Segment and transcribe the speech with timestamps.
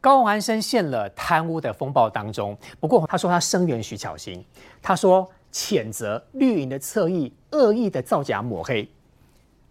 [0.00, 2.56] 高鸿安深陷了贪污的风暴当中。
[2.78, 4.44] 不过他说他声援徐巧芯，
[4.80, 8.88] 他说谴责绿营的侧翼恶意的造假抹黑。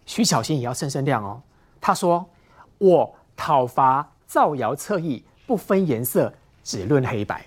[0.05, 1.41] 徐巧芯也要声声亮哦。
[1.81, 2.27] 他说
[2.77, 6.31] 我讨伐造谣侧翼，不分颜色，
[6.63, 7.45] 只论黑白。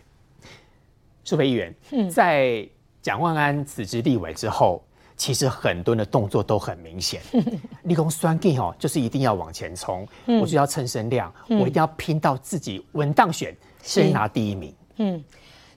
[1.24, 1.74] 苏培议员，
[2.10, 2.68] 在
[3.00, 4.82] 蒋万安辞职立委之后。
[5.23, 7.20] 其实很多人的动作都很明显，
[7.84, 10.05] 立功酸劲哦，就是一定要往前冲，
[10.41, 14.74] 我就要蹭声量，我一定要拼到自己稳当选，先拿第一名。
[14.96, 15.23] 嗯，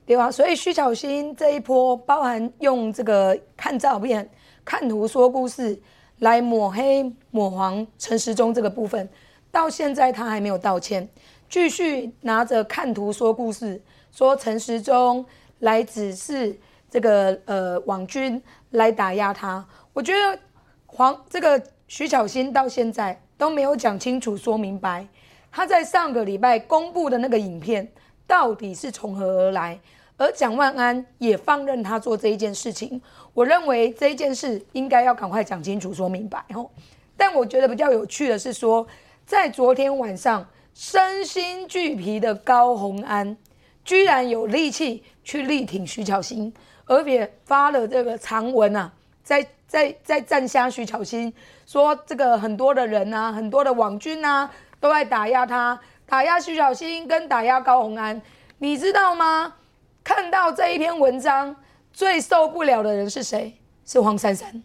[0.03, 0.31] 对吧？
[0.31, 4.27] 所以徐巧芯这一波，包含用这个看照片、
[4.63, 5.79] 看图说故事
[6.21, 9.07] 来抹黑、抹黄陈时中这个部分，
[9.51, 11.07] 到现在他还没有道歉，
[11.47, 13.79] 继续拿着看图说故事，
[14.11, 15.23] 说陈时中
[15.59, 18.41] 来指示这个呃网军。
[18.75, 20.39] 来打压他，我觉得
[20.85, 25.07] 黄这个徐小新到现在都没有讲清楚、说明白，
[25.51, 27.91] 他在上个礼拜公布的那个影片
[28.25, 29.79] 到底是从何而来，
[30.17, 33.01] 而蒋万安也放任他做这一件事情。
[33.33, 36.43] 我认为这一件事应该要赶快讲清楚、说明白。
[36.53, 36.71] 吼，
[37.17, 38.87] 但我觉得比较有趣的是说，
[39.25, 43.35] 在昨天晚上身心俱疲的高鸿安，
[43.83, 46.53] 居然有力气去力挺徐巧芯。
[46.85, 48.91] 而且发了这个长文啊，
[49.23, 51.33] 在在在赞下徐巧芯，
[51.65, 58.21] 说这个很多的人啊，很多的网军啊，都在打压他，打压徐巧芯跟打压高洪安，
[58.59, 59.55] 你知道吗？
[60.03, 61.55] 看到这一篇文章，
[61.91, 63.59] 最受不了的人是谁？
[63.85, 64.61] 是黄珊珊。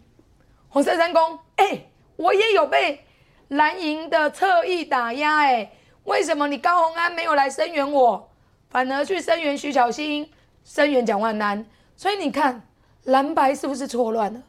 [0.69, 3.03] 黄珊珊公，哎，我也有被
[3.47, 5.71] 蓝营的侧翼打压，哎，
[6.03, 8.29] 为什么你高鸿安没有来声援我，
[8.69, 10.31] 反而去声援徐巧芯，
[10.63, 11.65] 声援蒋万安？
[12.01, 12.67] 所以你看，
[13.03, 14.41] 蓝白是不是错乱了？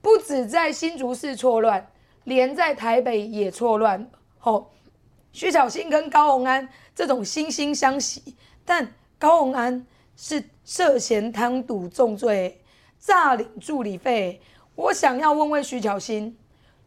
[0.00, 1.86] 不止在新竹市错乱，
[2.24, 4.10] 连在台北也错乱。
[4.38, 4.70] 好，
[5.30, 9.86] 徐小新跟高鸿安这种惺惺相惜，但高鸿安
[10.16, 12.62] 是涉嫌贪赌重罪，
[12.98, 14.40] 诈领助理费。
[14.74, 16.34] 我想要问问徐巧芯，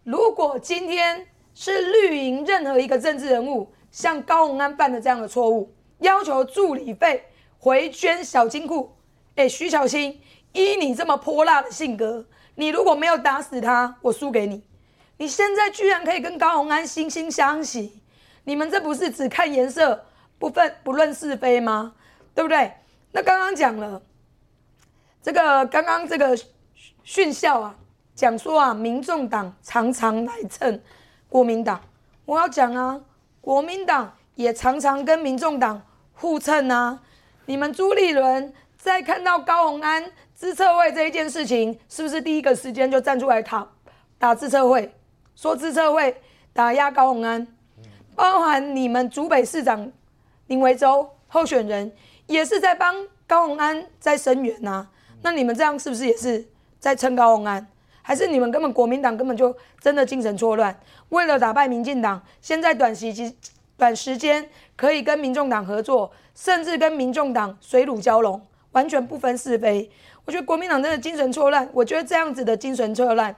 [0.04, 7.25] 如果今天是绿营任何一个政治人物像高鸿安犯的这样的错误，要求助理费
[7.60, 8.92] 回捐小金库？
[9.36, 10.22] 哎，徐小新，
[10.52, 12.24] 依你这么泼辣的性格，
[12.54, 14.62] 你如果没有打死他，我输给你。
[15.18, 18.00] 你现在居然可以跟高鸿安惺惺相惜，
[18.44, 20.06] 你们这不是只看颜色，
[20.38, 21.96] 不分不论是非吗？
[22.36, 22.74] 对不对？
[23.12, 24.04] 那刚刚讲了，
[25.24, 26.38] 这个刚刚这个
[27.04, 27.76] 训校啊，
[28.14, 30.80] 讲说啊，民众党常常来蹭
[31.28, 31.82] 国民党，
[32.26, 33.02] 我要讲啊，
[33.42, 35.82] 国民党也常常跟民众党
[36.14, 37.02] 互蹭啊，
[37.48, 38.54] 你们朱立伦。
[38.84, 43.66] 在看到高鸿安资测会这一件事情，是不是第一个时间就站出来打
[44.20, 44.94] 打资测会，
[45.38, 46.22] 说资测会
[46.52, 47.48] 打压高鸿安，
[48.14, 49.90] 包含你们竹北市长
[50.48, 51.94] 林维洲候选人
[52.28, 54.86] 也是在帮高鸿安在声援呐？
[55.22, 56.46] 那你们这样是不是也是
[56.78, 57.66] 在撑高鸿安？
[58.02, 60.78] 还是你们根本国民党根本就真的精神错乱，
[61.08, 63.38] 为了打败民进党，现在短时期
[63.78, 68.42] 短时间可以跟民众党合作，甚至跟民众党水乳交融？
[68.74, 69.90] 完全不分是非，
[70.26, 71.68] 我觉得国民党真的精神错乱。
[71.74, 73.36] 我觉得这样子的精神错乱，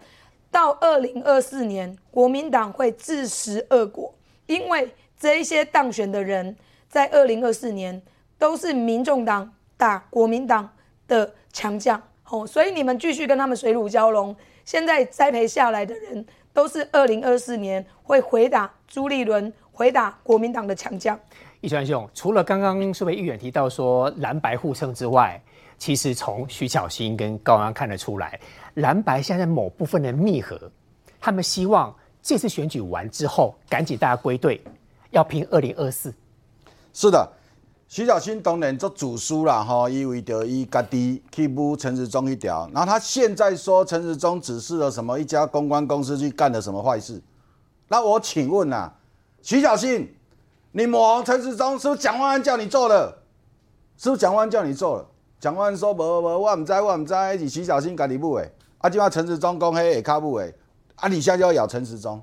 [0.52, 4.14] 到二零二四年，国民党会自食恶果。
[4.48, 6.56] 因为这一些当选的人，
[6.90, 8.02] 在二零二四年
[8.38, 10.70] 都是民众党打国民党
[11.08, 14.36] 的强将，哦，所以你们继续跟他们水乳交融。
[14.64, 21.20] 现在栽培下来的人，都是二零二四年会回打朱立伦，回打国民党的强将。
[21.66, 25.42] 易川兄，除了刚刚苏北议员提到说蓝白互称之外，
[25.80, 28.40] 其实从徐巧芯跟高安看得出来，
[28.76, 30.72] 蓝白现在某部分的密合，
[31.20, 34.62] 他们希望这次选举完之后，赶紧大家归队，
[35.10, 36.14] 要拼二零二四。
[36.94, 37.28] 是的，
[37.88, 47.20] 徐巧芯当年做主书了哈，因为得伊家己去补陈时中一条，然后他现在说陈时中指示了什么一家公关公司去干了什么坏事，
[47.88, 48.94] 那我请问呐，
[49.42, 50.16] 徐巧芯。
[50.78, 53.18] 你抹陈时中是不是蒋万安叫你做的？
[53.96, 55.06] 是不是蒋万安叫你做的？
[55.40, 58.52] 蒋万安说无无，我唔知我唔知，是徐小新家己母的。
[58.80, 60.54] 啊，今晚陈时中讲黑下卡母的，
[60.96, 62.22] 啊，你现在就要咬陈时中，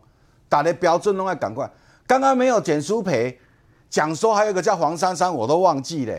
[0.50, 1.70] 打的标准拢要赶快。
[2.06, 3.38] 刚刚没有简书培
[3.88, 6.14] 讲说还有一个叫黄珊珊，我都忘记了。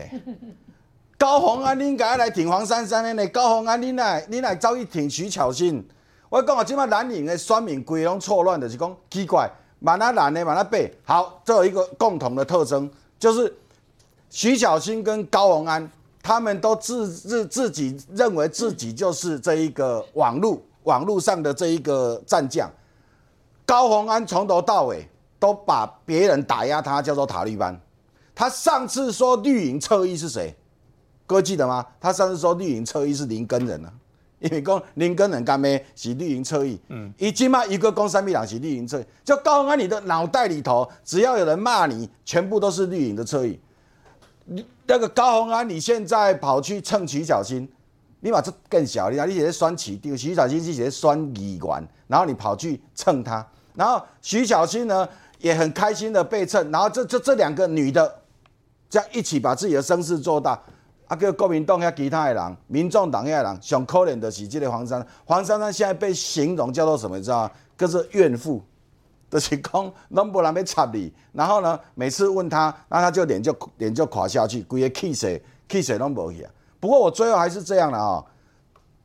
[1.16, 3.24] 高鸿安，你应该来挺黄珊珊的呢。
[3.28, 5.88] 高鸿安，你来你来早去挺徐巧芯。
[6.28, 9.48] 我讲啊，今晚蓝营的选民规拢错乱，就是讲奇怪。
[9.84, 13.54] 马拉蓝的，马拉背好，这有一个共同的特征，就是
[14.30, 15.86] 徐小新跟高宏安，
[16.22, 22.66] 他们都自自自己认为自己就是这一个网络网络上的这一个战将。
[23.66, 25.06] 高宏安从头到尾
[25.38, 27.78] 都把别人打压他，叫做塔利班。
[28.34, 30.56] 他上次说绿营侧翼是谁？
[31.26, 31.86] 哥记得吗？
[32.00, 33.92] 他上次说绿营侧翼是林根人呢，
[34.44, 36.78] 因为讲林根人干咩是绿营侧翼。
[36.88, 43.58] 嗯，以今嘛一个公三 B 党是绿营侧翼，就高安你的脑袋里头，只要有人骂你，全部都是绿营的侧翼。
[44.44, 47.66] 你那个高鸿安，你现在跑去蹭徐小新，
[48.20, 55.08] 你把这更小，你啊，你写酸起丢徐小新是写酸乙管，然后你跑去蹭他，然后徐小新呢
[55.38, 58.16] 也很开心的被蹭，然后这这这两个女的，
[58.90, 60.60] 这样一起把自己的声势做大，
[61.14, 67.50] 啊，叫国民党遐其他的人，民众党遐人，上可怜的是即个黄珊珊，黄珊珊现在被形容叫做什么，你知道吗？
[67.78, 68.60] 叫做怨妇。
[69.30, 76.50] 就是讲拢无人要插你，然后呢，每次问他，那他就脸就脸就垮下去，规个气势气势拢无去啊。
[76.78, 78.24] 不过我最后还是这样了啊，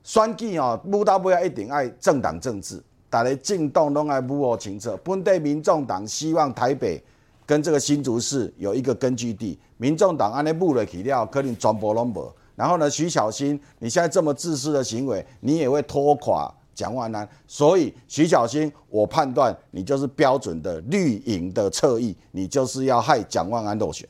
[0.03, 2.79] 选举哦，舞到尾要一定爱政党政治，
[3.09, 4.95] 大家进动拢爱幕后清澈。
[4.97, 7.03] 本地民众党希望台北
[7.47, 12.31] 跟这个新竹市有一个根据地，民众党安尼布了去了，可能全部拢无。
[12.55, 16.53] 然后呢，徐小新，你现在这么自私的行为，你也会拖垮。
[16.75, 24.07] 蒋万安，所以徐小新，我判断你就是标准的绿营的侧翼，你就是要害蒋万安落选。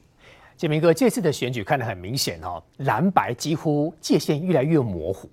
[0.56, 5.28] 建明哥，这次的选举看得很明显哦，蓝白几乎界限越来越模糊，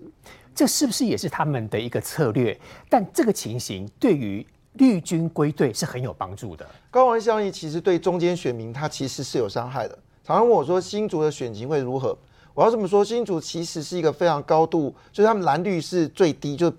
[0.54, 2.58] 这是不是也是他们的一个策略？
[2.88, 6.66] 但这个情形对于绿军归队是很有帮助的。
[6.90, 9.98] 高王效应其实对中间选民他其实是有伤害的。
[10.26, 12.18] 常常问我说新竹的选情会如何？
[12.52, 16.72] 我要这么说，新竹其实是一个非常高度，就是他们蓝绿是最低，就。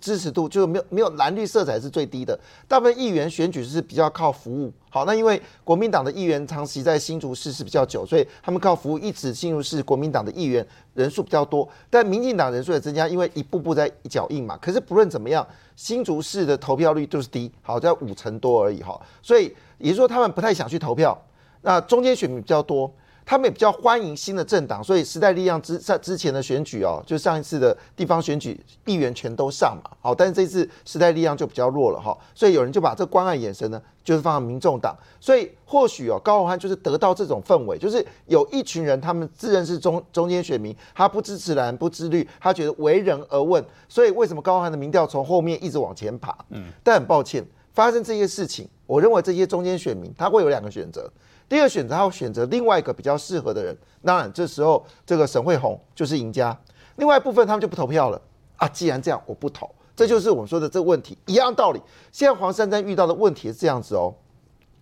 [0.00, 2.38] 支持度就没有没有蓝绿色彩是最低的，
[2.68, 4.72] 大部分议员选举是比较靠服务。
[4.88, 10.64] 好，那因为国民党的议员长期在新竹市是比较久，所以他们靠服务一直进入是国民党的议员
[10.94, 14.56] 人数比较多，但民进党人数也增加，因为一步步在脚印嘛。
[14.58, 15.44] 可是不论怎么样，
[15.74, 18.96] 新竹市的投票率就是低，好在五成多而已哈。
[19.20, 21.20] 所以也就是说他们不太想去投票，
[21.62, 22.92] 那中间选民比较多。
[23.22, 46.36] 他们也比较欢迎新的政党，所以时代力量之在之前的选举哦，就上一次的地方选举，议员全都上嘛，好，但是这次时代力量就比较弱了哈，所以有人就把这关爱眼神呢，就是放在民众党，所以或许哦，高鸿安就是得到这种氛围，就是有一群人他们自认是中中间选民，他不支持蓝不支绿，他觉得为人而问，所以为什么高鸿安的民调从后面一直往前爬？
[46.48, 51.08] 嗯，但很抱歉，发生这些事情，我认为这些中间选民他会有两个选择。
[51.50, 53.76] 第二选择，他会选择另外一个比较适合的人。
[54.04, 56.56] 当然，这时候这个沈慧红就是赢家。
[56.94, 58.22] 另外一部分他们就不投票了
[58.56, 58.68] 啊！
[58.68, 59.68] 既然这样，我不投。
[59.96, 61.82] 这就是我们说的这个问题，一样道理。
[62.12, 64.14] 现在黄珊珊遇到的问题是这样子哦。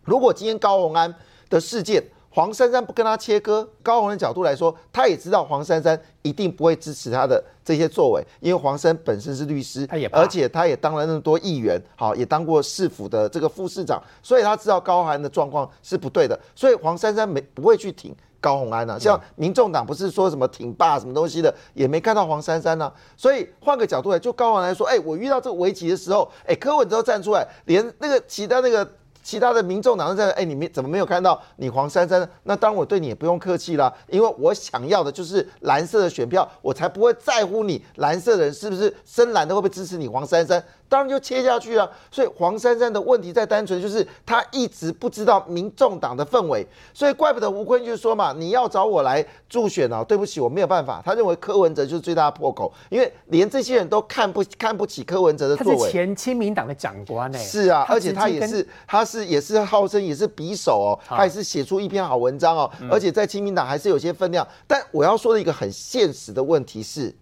[0.04, 1.12] 如果今天高红安
[1.48, 28.88] 的事件，黄珊珊不跟他切割，高鸿的角度来说，他也知道黄珊珊一定不会支持他的这些作为，因为黄珊本身是律师，而且他也当了那么多议员，好，也当过市府的这个副市长，所以他知道高鸿安的状况是不对的，所以黄珊珊没不会去挺高鸿安啊，像民众党不是说什么挺霸什么东西的，也没看到黄珊珊啊，所以换个角度来，就高鸿来说，哎，我遇到这个危机的时候，哎，柯文哲站出来，连那个其他那个。
[29.28, 32.26] 其他的民众党在，哎，你们怎么没有看到你黄珊珊？
[32.44, 40.64] 那当然我对你也不用客气啦，因为我想要的就是蓝色的选票，我才不会在乎你蓝色的人是不是深蓝的会不会支持你黄珊珊。
[40.88, 51.02] 当然就切下去了，所以黄珊珊的问题在单纯就是他一直不知道民众党的氛围，所以怪不得吴坤就说嘛，你要找我来助选啊，对不起，我没有办法。
[51.04, 55.90] 他认为柯文哲就是最大的破口，因为连这些人都看不看不起柯文哲的作为。
[55.90, 57.38] 前亲民党的长官呢？
[57.38, 64.46] 是啊，而且他也是，他是也是号称也是匕首哦，他也是写出一篇好文章哦，而且在亲民党还是有些分量。
[64.66, 67.14] 但我要说的一个很现实的问题是，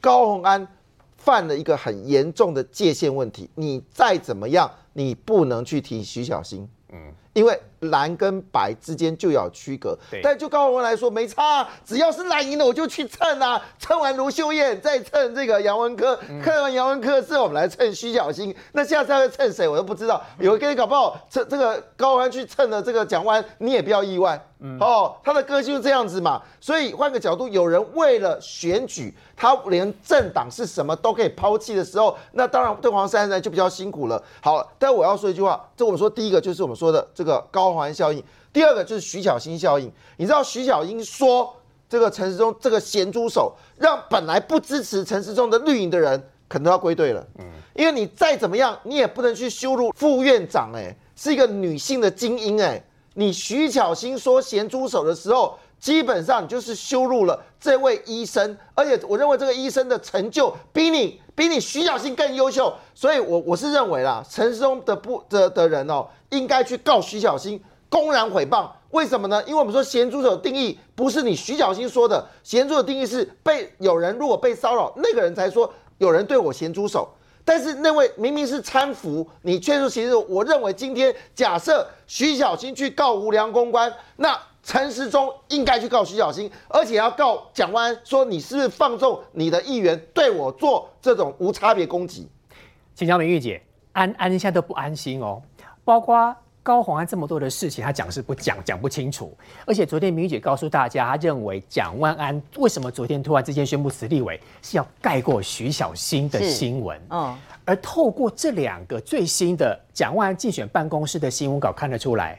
[0.00, 0.66] 高鸿安。
[1.28, 9.96] 犯了一个很严重的界限问题，你再怎么样，你不能去提徐小新，嗯，因为蓝跟白之间就要区隔。
[10.20, 20.20] 但就高文来说没差，只要是蓝赢了我就去蹭啊，蹭完卢秀燕再蹭这个杨文科，蹭完杨文科之后我们来蹭徐小新，那下次会蹭谁我都不知道。
[20.40, 24.44] 有一个人搞不好蹭这个高文去蹭了这个蒋万，你也不要意外。
[24.60, 34.20] 嗯哦，他的歌就是这样子嘛，所以换个角度，有人为了选举，他连政党是什么都可以抛弃的时候，那当然对黄珊珊就比较辛苦了。
[34.42, 39.90] 好，但我要说一句话，这我们说第一个就是我们说的这个高环效应，第二个就是徐小新效应。
[40.16, 41.52] 你知道徐小英说
[41.88, 47.26] 这个陈时中这个咸猪手，让本来不支持陈时中的绿营的人可能要归队了。
[47.38, 47.44] 嗯，
[47.74, 52.80] 因为你再怎么样，你也不能去羞辱副院长，哎，是一个女性的精英，哎。
[53.14, 68.68] 你徐巧芯说咸猪手的时候，基本上就是羞辱了这位医生，而且我认为这个医生的成就比你比你徐小新更优秀，所以我我是认为啦，陈世忠的不的的人哦，应该去告徐小新公然诽谤。
[68.90, 69.42] 为什么呢？
[69.46, 77.08] 因为我们说咸猪手定义不是你徐小新说的，咸猪手定义是被有人如果被骚扰，那个人才说有人对我咸猪手。
[77.44, 92.28] 但是那位明明是搀扶，你却说其实我认为今天假设徐小新去告无良公关，那陈时中应该去告徐小新，而且要告蒋万安，说你是不是放纵你的议员对我做这种无差别攻击？
[92.94, 95.40] 请教明玉姐，安安现在都不安心哦，
[95.86, 99.34] 包括高鸿安这么多的事情，他讲是不讲，讲不清楚。
[99.64, 107.00] 而且昨天明玉姐告诉大家，她认为蒋万安为什么昨天突然之间宣布辞立委，是要盖过徐小新的新闻。
[107.08, 107.34] 嗯，
[107.64, 112.38] 而透过这两个最新的蒋万安竞选办公室的新闻稿看得出来，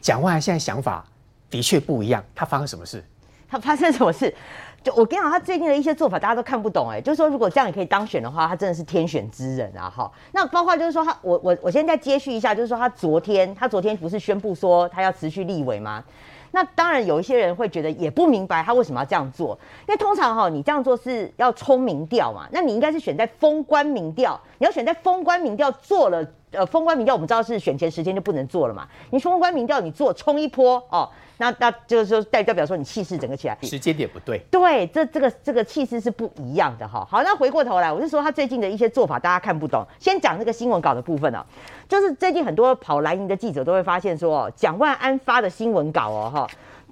[0.00, 1.04] 蒋万安现在想法
[1.50, 2.22] 的确不一样。
[2.34, 3.04] 他发生什么事？
[3.48, 4.34] 他发生什么事？
[4.82, 7.00] 就我跟你讲，他最近的一些做法，大家都看不懂哎。
[7.00, 9.90] 就是说，如果这样也可以当选的话，他真的是天选之人啊！
[9.90, 16.04] 哈，那包括就是说他，我我我现在接续一下，就是说他昨天，他昨天不是宣布说他要持续立委吗？
[16.52, 26.24] 那当然有一些人会觉得也不明白他为什么要这样做，因为通常哈、你这样做是要冲民调嘛，那你应该是选在封关民调，你要选在封关民调做了，
[26.56, 34.38] 呃，封关民调我们知道是选前时间就不能做了嘛，你封关民调你做冲一波哦，那那就是说代代表说你气势整个起来，时间点不对。
[34.50, 37.06] 对，这这个这个气势是不一样的哈。
[37.10, 39.86] 好，那回过头来，我是说他最近的一些做法，大家看不懂。
[39.98, 41.44] 先讲这个新闻稿的部分哦，
[41.88, 46.46] 就是最近很多跑蓝营的记者都会发现说，哦，蒋万安发的新闻稿哦，哈，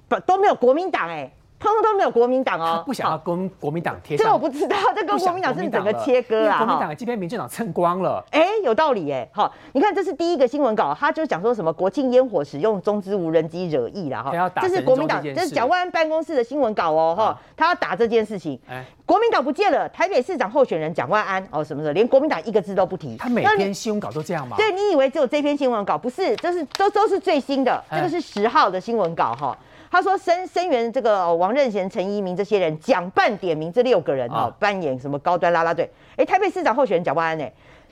[0.07, 6.91] 不都没有国民党哎，通通都没有国民党他哦，不想要跟国民党贴上，这我不知道，这跟国民党是国整个切割啦哈因为国民党。
[6.91, 8.23] 已经被民进党蹭光了。
[8.31, 18.59] 哎，有道理哎，好，你看这是第一个新闻稿，他就讲说什么国庆烟火使用中资无人机惹意啦哈他要，打这是陈国民党，忠这是蒋万安办公室的新闻稿哦哈啊，他要打这件事情。
[18.69, 23.17] 哎，国民党不见了，台北市长候选人蒋万安哦什么的，连国民党一个字都不提。
[23.17, 24.55] 他每篇新闻稿都这样吗？
[24.57, 25.97] 对你以为只有这篇新闻稿？
[25.97, 29.57] 不是，这是都都是最新的，哎这个是十号的新闻稿哈。
[29.95, 35.89] 他说声声援这个、哦王任贤、陈一鸣这些人，蒋办点名这六个人啊哦，扮演什么高端拉拉队？
[36.17, 37.45] 哎，台北市长候选人蒋万安呢？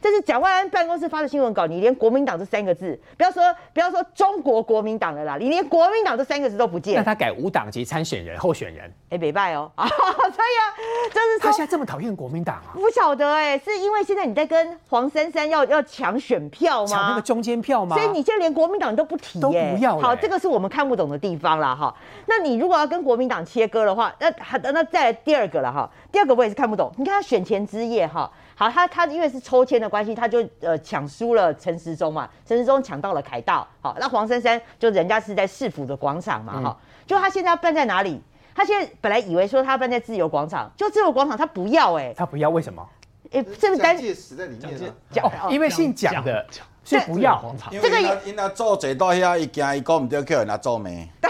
[0.03, 3.41] 这是蒋万安办公室发的新闻稿，你连国民党这三个字，不要说
[3.73, 10.63] 不要说中国国民党的啦，你连国民党这三个字都不见那，他改无党籍参选人候选人，哎，北拜哦啊， 所以啊，
[11.07, 16.87] 就是他现在这么讨厌国民党啊，不晓得哎、是因为现在你在跟黄珊珊要要抢选票吗？
[16.87, 17.95] 抢那个中间票吗？
[17.95, 21.95] 所以你现在连国民党都不提都、不要了好，欸这个是我们看不懂的地方啦哈。
[22.25, 25.89] 那你如果要跟国民党切割的话，那好的，那再来第二个了哈。
[26.11, 26.91] 第二个我也是看不懂。
[26.97, 38.21] 你看他选前之夜哈，好，他他因为是抽签的关系，他就呃抢输了陈时中嘛，陈时中抢到了凯道，好，那黄珊珊就人家是在市府的广场嘛哈，就他现在要办在哪里？
[38.55, 42.87] 他现在本来以为说他要办在自由广场，就自由广场他不要哎、他不要为什么？
[43.31, 44.93] 哎、是不是单介石在里面啊。
[45.09, 46.45] 讲哦，因为姓蒋的，
[46.83, 47.41] 所以不要。
[47.71, 51.07] 因这个因因那做坐到遐，伊惊伊讲唔对，叫人家做咩？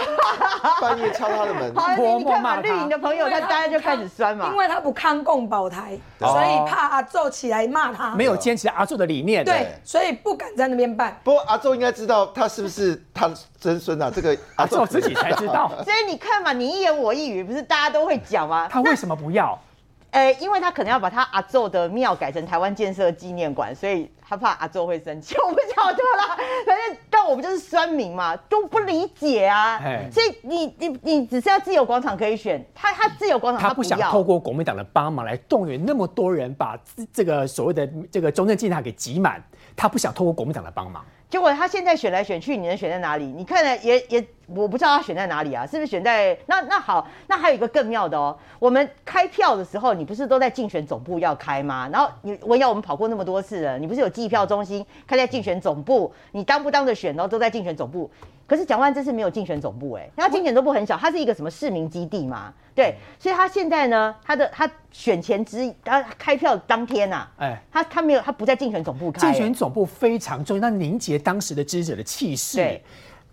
[0.80, 4.56] 半夜敲他的门， 好，泼你你看嘛，墨骂他绿营的朋友他大家就开始酸嘛因。
[4.56, 8.14] 为他不抗共保台，所以怕阿宙起来骂他。
[8.14, 11.18] 没有坚持阿柱的理念，对，所以不敢在那边办。
[11.22, 13.30] 不过阿周应该知道他是不是他
[13.60, 14.10] 曾孙啊？
[14.14, 18.66] 这个 阿柱自己才知道所以你看嘛，你一言我一语，不是大家都会讲吗？
[18.70, 19.58] 他为什么不要。
[20.14, 25.34] 呃，因为他可能要把他阿宙的庙改成台湾建设纪念馆，所以他怕阿宙会生气。
[25.44, 30.08] 我不晓得啦，反正但我们就是酸民嘛，都不理解啊哎。
[30.12, 39.42] 所以你你你只是要自由广场可以选，他他自由广场他不想要透过国民党的帮忙来动员那么多人，把这这个所谓的这个中正纪念塔给挤满。
[39.74, 41.04] 他不想透过国民党的帮忙。
[41.30, 43.24] 结果他现在选来选去，你能选在哪里？
[43.24, 45.66] 你看了也也，我不知道他选在哪里啊？
[45.66, 47.04] 是不是选在那那好？
[47.26, 51.88] 那还有一个更妙的哦，我们开票的时候，你不是都在竞选总部要开吗？
[51.92, 56.12] 然后你我要我们跑过那么多次了，你不是有计票中心开在竞选总部？
[56.30, 58.08] 你当不当的选，然后都在竞选总部。
[58.46, 62.52] 可是蒋万安这次没有竞选总部、哎，他竞选总部很小，它是一个什么市民基地嘛？
[62.74, 72.82] 对，所以他现在呢，他的他选前之他开票当天呐、啊，哎，他他没有他不在竞选总部开、竞哎选总部非常重要，那凝结当时的支持者的气势对。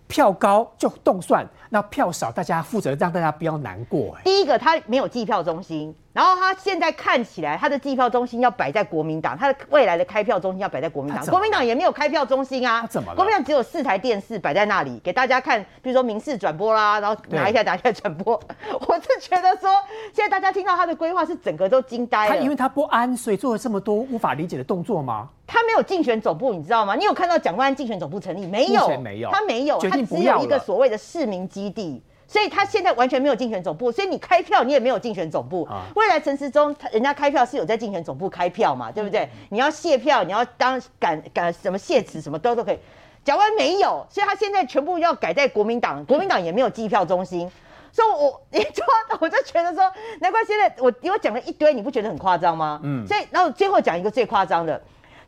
[0.08, 4.14] 票高就动算，那票少大家负责让大家不要难过。
[4.18, 18.38] 哎，第一个，他没有计票中心，然后他现在看起来，他的计票中心要摆在国民党，他的未来的开票中心要摆在国民党，国民党也没有开票中心啊他，怎么了国民党只有四台电视摆在那里给大家看，比如说民事转播啦，然后拿一下拿一下转播。
[18.86, 19.70] 我是觉得说，
[20.12, 22.34] 现在大家听到他的规划是整个都惊呆了。
[22.34, 25.30] 他因为他不安，所以做了这么多无法理解的动作吗？
[25.46, 26.94] 他没有竞选总部，你知道吗？
[26.94, 28.98] 你有看到蒋万安竞选总部成立没有？
[28.98, 32.02] 没有他没有，他只有一个所谓的市民基地。
[32.32, 35.64] 所以他现在完全没有竞选总部，所以你开票你也没有竞选总部。
[35.64, 39.28] 啊未来陈时中他人家开票是有在竞选总部开票嘛，对不对？
[39.50, 42.78] 你要卸票，你要当赶赶什么谢词什么都都可以。
[43.22, 47.50] 蒋万没有，所以他现在全部要改在国民党，国民党也没有计票中心。
[47.92, 48.82] 所以我， 你说，
[49.20, 52.80] 我就觉得说，难怪现在我因为讲了一堆，你不觉得很夸张吗？
[52.82, 53.06] 嗯。
[53.06, 54.80] 所以，然后最后讲一个最夸张的，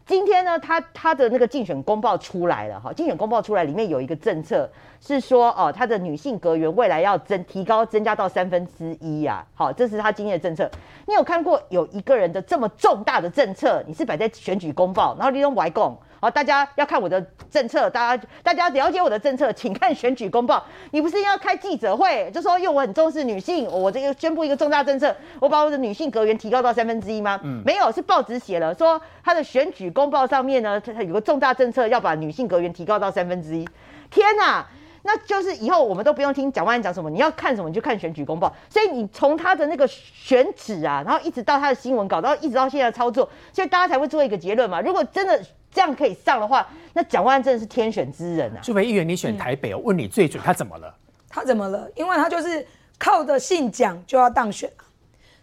[0.06, 4.66] 今天呢，他他的那个竞选公报出来了哈，竞选公报出来里面有一个政策
[5.06, 10.70] 是说，哦，他的女性阁员未来要增提高增加到三分之一呀，好，这是他今天的政策。
[11.06, 15.94] 你有看过有一个人的这么重大的政策，你是摆在选举公报，然后利用外供？
[16.20, 17.20] 好，大家要看我的
[17.50, 20.64] 政策，大家大家了解我的政策，请看选举公报。
[20.92, 27.38] 你不是要开记者会，就说因为我很重视女性，我这个宣布一个重大政策，我把我的女性阁员提高到三分之一吗？
[27.42, 33.68] 嗯，没有，是报纸写了，说他的选举公报上面呢，他有个重大政策要把女性阁员提高到三分之一。
[34.10, 34.66] 天哪！
[35.06, 38.50] 那就是以后我们都不用听蒋万安讲什么，你要看什么你就看选举公报。
[38.70, 44.80] 所以你从他的那个选址啊，然后一直到他的新闻稿，然后一直到现在操作，所以大家才会做一个结论嘛。
[44.80, 45.38] 如果真的
[45.70, 48.60] 这样可以上的话，那蒋万安真的是天选之人啊！
[48.62, 50.94] 朱培议员，你选台北，我问你最准，他怎么了？
[51.28, 51.86] 他怎么了？
[51.96, 52.66] 因为他就是
[52.98, 54.72] 靠着姓蒋就要当选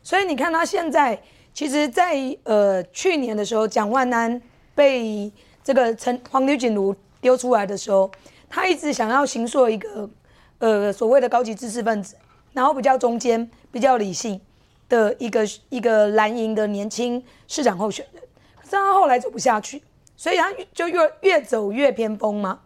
[0.02, 1.22] 所以你看他现在，
[1.54, 2.16] 其实，在
[2.46, 4.42] 呃去年的时候，蒋万安
[4.74, 5.32] 被
[5.64, 8.10] 这个陈黄女锦如丢出来的时候。
[8.52, 10.10] 他一直想要形塑一个，
[10.60, 12.18] 呃，所谓的高级知识分子，
[12.52, 14.40] 然后比较中间、比较理性
[14.90, 18.22] 的一个一个蓝营的年轻市长候选人。
[18.58, 19.82] 可是他后来走不下去，
[20.18, 22.60] 所以他就越越走越偏锋嘛。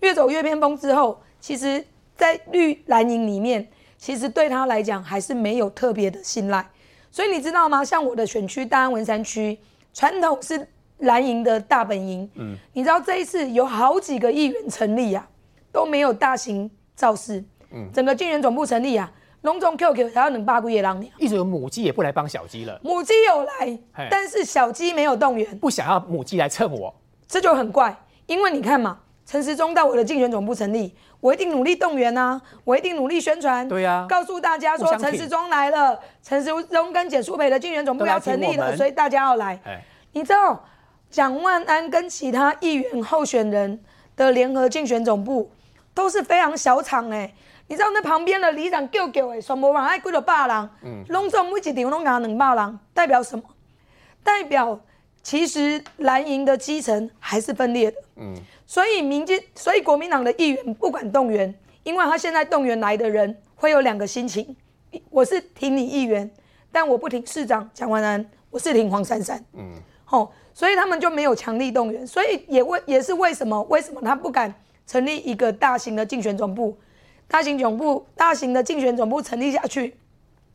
[0.00, 1.82] 越走越偏锋之后，其实，
[2.14, 3.66] 在绿蓝营里面，
[3.96, 6.70] 其实对他来讲还是没有特别的信赖。
[7.10, 7.82] 所以你知道吗？
[7.82, 9.58] 像我的选区大安文山区，
[9.94, 10.68] 传统是。
[11.00, 15.26] 蓝营的大本营，嗯，你知道这一次有好几个议员成立啊，
[15.72, 17.42] 都没有大型造势，
[17.72, 19.10] 嗯，整个竞选总部成立啊，
[19.42, 26.94] 龙重 QQ 还要能八个月让你，一直有母鸡也不来帮小鸡了，母鸡有来，但是小鸡没有动员，不想要母鸡来蹭我，
[27.26, 39.58] 这就很怪，因为你看嘛，陈时中到我的竞选总部成立，我一定努力动员啊，我一定努力宣传，对呀，告诉大家说陈时中来了，陈时中跟简淑培的竞选总部要成立了，所以大家要来，
[40.12, 40.62] 你知道？
[41.10, 43.80] 蒋万安跟其他议员候选人
[44.16, 45.50] 的联合竞选总部
[45.92, 47.32] 都是非常小场哎，
[47.66, 53.42] 你知道那旁边的里长叫叫哎，全部人爱几多百人，嗯，拢总每一场拢拿两百人，代表什么？
[54.22, 54.78] 代表
[55.22, 64.54] 其实蓝营的基层还是分裂的，嗯，所以民进，所以国民党的议员不管动员，因为他现在动员来的人会有两个心情，
[65.10, 66.30] 我是挺你议员，
[66.70, 69.72] 但我不挺市长蒋万安，我是挺黄珊珊，嗯，
[70.04, 70.32] 吼。
[70.60, 74.54] 所以他们就没有强力动员，所以也为也是为什么为什么他不敢
[74.86, 76.76] 成立一个大型的竞选总部，
[77.26, 79.96] 大型总部大型的竞选总部成立下去，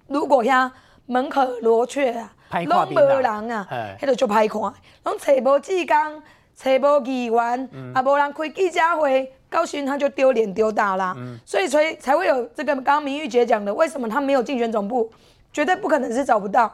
[0.05, 0.71] 如果呀
[1.07, 2.31] 门可罗雀啊，
[2.67, 3.67] 拢无人啊，
[3.99, 4.61] 迄个就歹看，
[5.05, 6.21] 拢找无志刚，
[6.55, 15.11] 找无议员，啊无人开记者会，高兴他就丢脸丢大啦，所以才才会有这个刚刚明玉姐讲的，为什么他没有竞选总部，
[15.51, 16.71] 绝对不可能是找不到，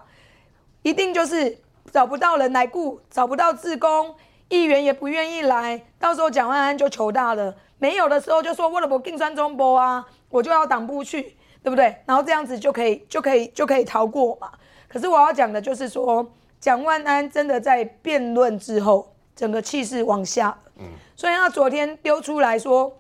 [0.82, 1.58] 一定就是。
[1.92, 4.16] 找不到人来雇，找不到志工，
[4.50, 7.56] 议员也不愿意来，到时候蒋万安就求大了。
[7.80, 11.96] 没有的时候就说为了不竞选中波啊，我就要党部去，对不对？
[12.06, 14.52] 然后这样子就可以就可以就可以逃过嘛。
[14.88, 20.56] 可是我要讲的就是说，蒋万安真的在辩论之后，整个气势往下。
[20.78, 20.86] 嗯。
[21.16, 23.00] 所以他昨天丢出来说，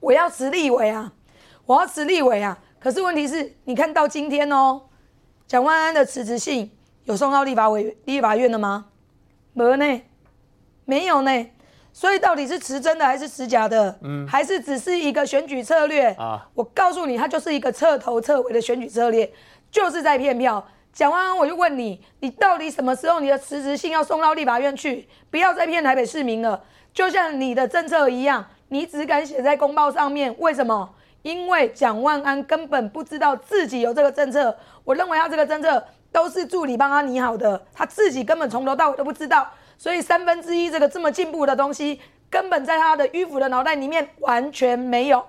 [0.00, 1.12] 我要辞立委啊，
[1.66, 2.58] 我要辞立委啊。
[2.78, 4.82] 可是问题是，你看到今天哦，
[5.46, 6.70] 蒋万安的辞职信。
[7.04, 8.86] 有送到立法委立法院的吗？
[9.54, 10.02] 没呢，
[10.84, 11.46] 没有呢。
[11.92, 13.98] 所以到底是持真的还是持假的？
[14.02, 16.48] 嗯，还是只是一个选举策略啊？
[16.54, 19.30] 我告诉你，它就是一个彻头彻尾的选举策略，
[19.70, 20.66] 就是在骗票。
[20.92, 25.06] 讲完我就问你，你到底什么时候你的辞职信要送到立法院去？
[25.30, 26.62] 不要再骗台北市民了。
[26.94, 30.94] 就像你的政策一样，你只敢写在公报上面，为什么？
[31.20, 34.56] 因为蒋万安根本不知道自己有这个政策。
[34.84, 35.84] 我认为他这个政策。
[36.12, 39.48] 都是助理帮他拟好的，他自己根本从头到尾都不知道，
[39.78, 45.24] 所以三分之一这个这么进步的东西，根本在他的迂腐的脑袋里面完全没有。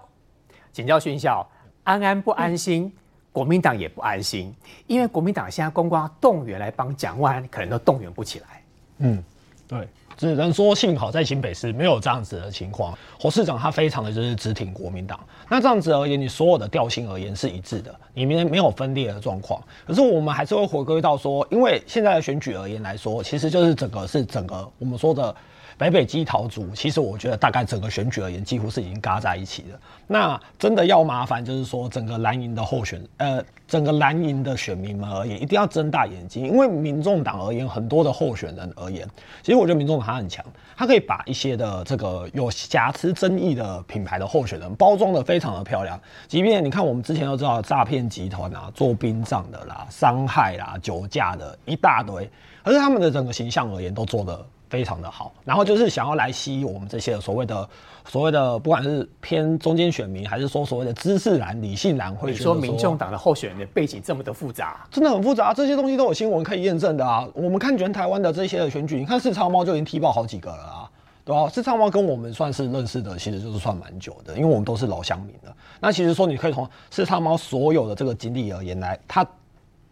[0.74, 1.48] 请教训校，
[1.84, 2.92] 安安不安心，
[3.32, 4.54] 国民党也不安心，
[4.88, 8.64] 因为国民党现在公关动员来帮蒋万安，可能都动员不起来。
[8.98, 9.24] 嗯，
[9.68, 9.88] 对。
[10.30, 15.20] 只能说幸好在新北市没有这样子的情况，侯市长他非常的就是直挺国民党。
[15.50, 19.62] 那这样子而言，你所有的调性而言是一致的，里面没有分裂的状况。
[19.86, 25.36] 可是我们还是会回归到说，因为现在的选举而言来说，其实就是整个是整个我们说的
[25.78, 29.80] 北北基桃族，其实我觉得大概整个选举而言，几乎是已经嘎在一起的。
[30.08, 39.08] 那真的要麻烦，就是说整个蓝营的候选，呃，整个蓝营的选民们而言，一定要睁大眼睛，因为民众党而言，很多的候选人而言，
[39.42, 46.00] 其实我觉得民众党很强，他可以把一些的这个有瑕疵争议的品牌的候选人包装的非常的漂亮。
[46.28, 52.30] 即便你看我们之前都知道诈骗集团啊，做殡葬的啦，伤害啦，酒驾的一大堆，
[52.64, 54.46] 可是他们的整个形象而言，都做的。
[54.74, 57.70] 非常的好，然后就是想要来吸引我们这些所谓的
[58.06, 67.24] 所谓的，不管是偏中间选民，还是说所谓的知识蓝、理性蓝，会说民众党的候选人的背景这么的复杂，真的很复杂，这些东西都有新闻可以验证的啊。
[67.36, 70.90] 我们看全台湾的这些的选举，你看四超猫就已经踢爆好几个了啊，
[71.24, 71.48] 对吧？
[71.50, 75.56] 四超猫跟我们算是认识的，其实就是算蛮久的，因为我们都是老乡民了。
[75.80, 79.24] 那其实说你可以从四超猫所有的这个经历而言来，他。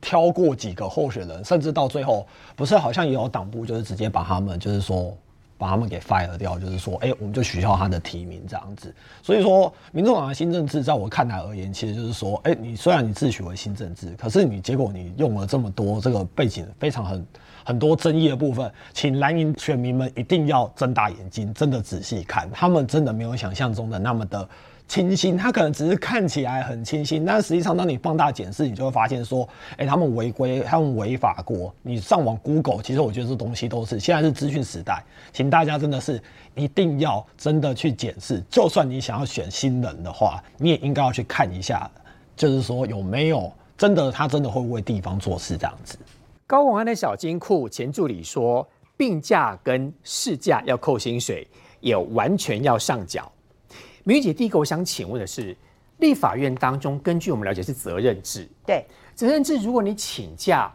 [0.02, 5.16] 挑过几个候选人，甚至到最后，不是好像也有党部，就是直接把他们，就是说
[5.58, 8.94] 把他们给 fire 掉，就是说，哎，我们就取消他的提名这样子。
[9.22, 17.26] 所以说，民众党的新政治，在我看来而言，其实就是说，哎，你虽然你自诩为新政治，可是你结果你用了这么多这个背景非常很
[17.64, 24.50] 很多争议的部分，请蓝营选民们一定要睁大眼睛，真的仔细看，他们真的没有想象中的那么的。
[24.92, 31.74] 清新，他可能只是看起来很清新，但实际上，当你放大检视，你就会发现说，哎，他们违规，他们违法过。
[31.82, 35.02] 你上网 Google，其实我觉得这东西都是现在是资讯时代，
[35.32, 36.22] 请大家真的是
[36.56, 38.44] 一定要真的去检视。
[38.50, 41.90] 就算你想要选新人的话，你也应该要去看一下，
[42.36, 45.98] 就是说有没有真的他真的会为地方做事这样子。
[46.46, 51.48] 高宏安的小金库前助理说，病假跟事假要扣薪水，
[51.80, 53.32] 也完全要上缴。
[54.04, 55.56] 明玉姐，第一个我想请问的是，
[56.00, 58.50] 立法院当中，根据我们了解是责任制。
[58.66, 60.72] 对，责任制，如果你请假，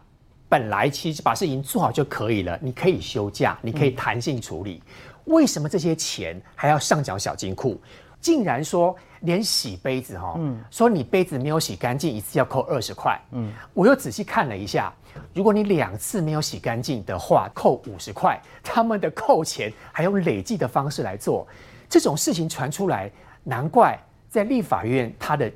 [0.49, 4.81] 本来其实把事情做好就可以了，你可以休假，你可以弹性处理。
[5.25, 7.81] 为什么这些钱还要上缴小金库？
[8.21, 13.21] 竟然说连洗杯子哈，嗯，说你杯子没有洗干净，一次要扣二十块。
[13.33, 14.93] 嗯，我又仔细看了一下，
[15.35, 18.41] 如果你两次没有洗干净的话，扣五十块。
[18.62, 21.47] 他们的扣钱还用累计的方式来做。
[21.88, 23.11] 这种事情传出来，
[23.44, 25.51] 难怪在立法院他的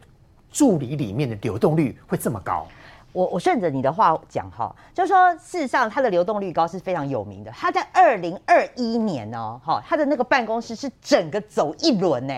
[0.50, 2.66] 助理里面的流动率会这么高。
[3.12, 7.50] 我我顺着你的话讲哈，就是说事实上他的流动率高是非常有名的。
[7.50, 12.34] 他在二零二一年哦，哈，他的那个办公室是整个走一轮呢，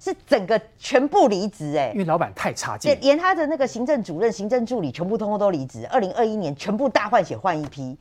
[0.00, 5.86] 是整个全部离职哎，因为老板太差劲，连他的那个行政主任、行政助理全部通通都离职。
[5.86, 7.96] 二零二一年全部大换血换一批。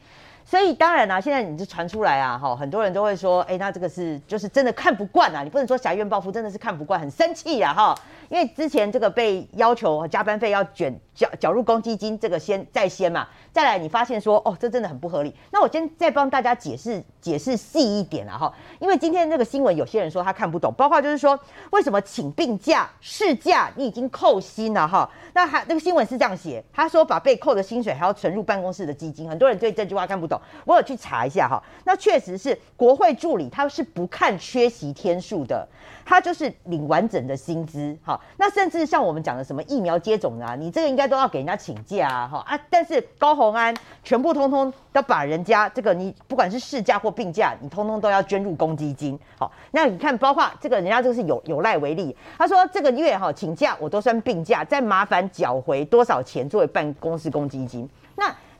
[0.47, 7.95] 所以当然啦，现在你就传出来啊，哈，很多人都会说，哎，那这个是就是真的看不惯啊，你不能说狭怨报复，真的是看不惯，很生气呀，哈，
[8.29, 21.39] 因为之前这个被要求加班费要卷缴缴入公积金，这个先在先嘛，再来你发现说，哦，这真的很不合理，那我先再帮大家解释解释细一点啊，哈，因为今天这个新闻有些人说他看不懂，包括就是说
[21.71, 30.34] 为什么请病假事假你已经扣薪了哈，那还那个新闻是这样写，他说把被扣的薪水还要存入办公室的基金，很多人对这句话看不懂。
[30.65, 35.67] 我有去查一下哈，那确实是国会助理他是不看缺席天数的，
[36.05, 38.19] 他就是领完整的薪资哈。
[38.37, 42.59] 那甚至像我们讲的什么疫苗接种啊，你这个应该都要给人家请假啊哈啊。
[42.69, 49.17] 但是高红安全部通通都把人家这个你不管是事假或病假，你通通都要捐入公积金。
[49.37, 57.89] 好，那你看包括这个人家这个是有有赖为例，他说这个月哈请假我都算病假，再麻烦缴回多少钱作为办公室公积金。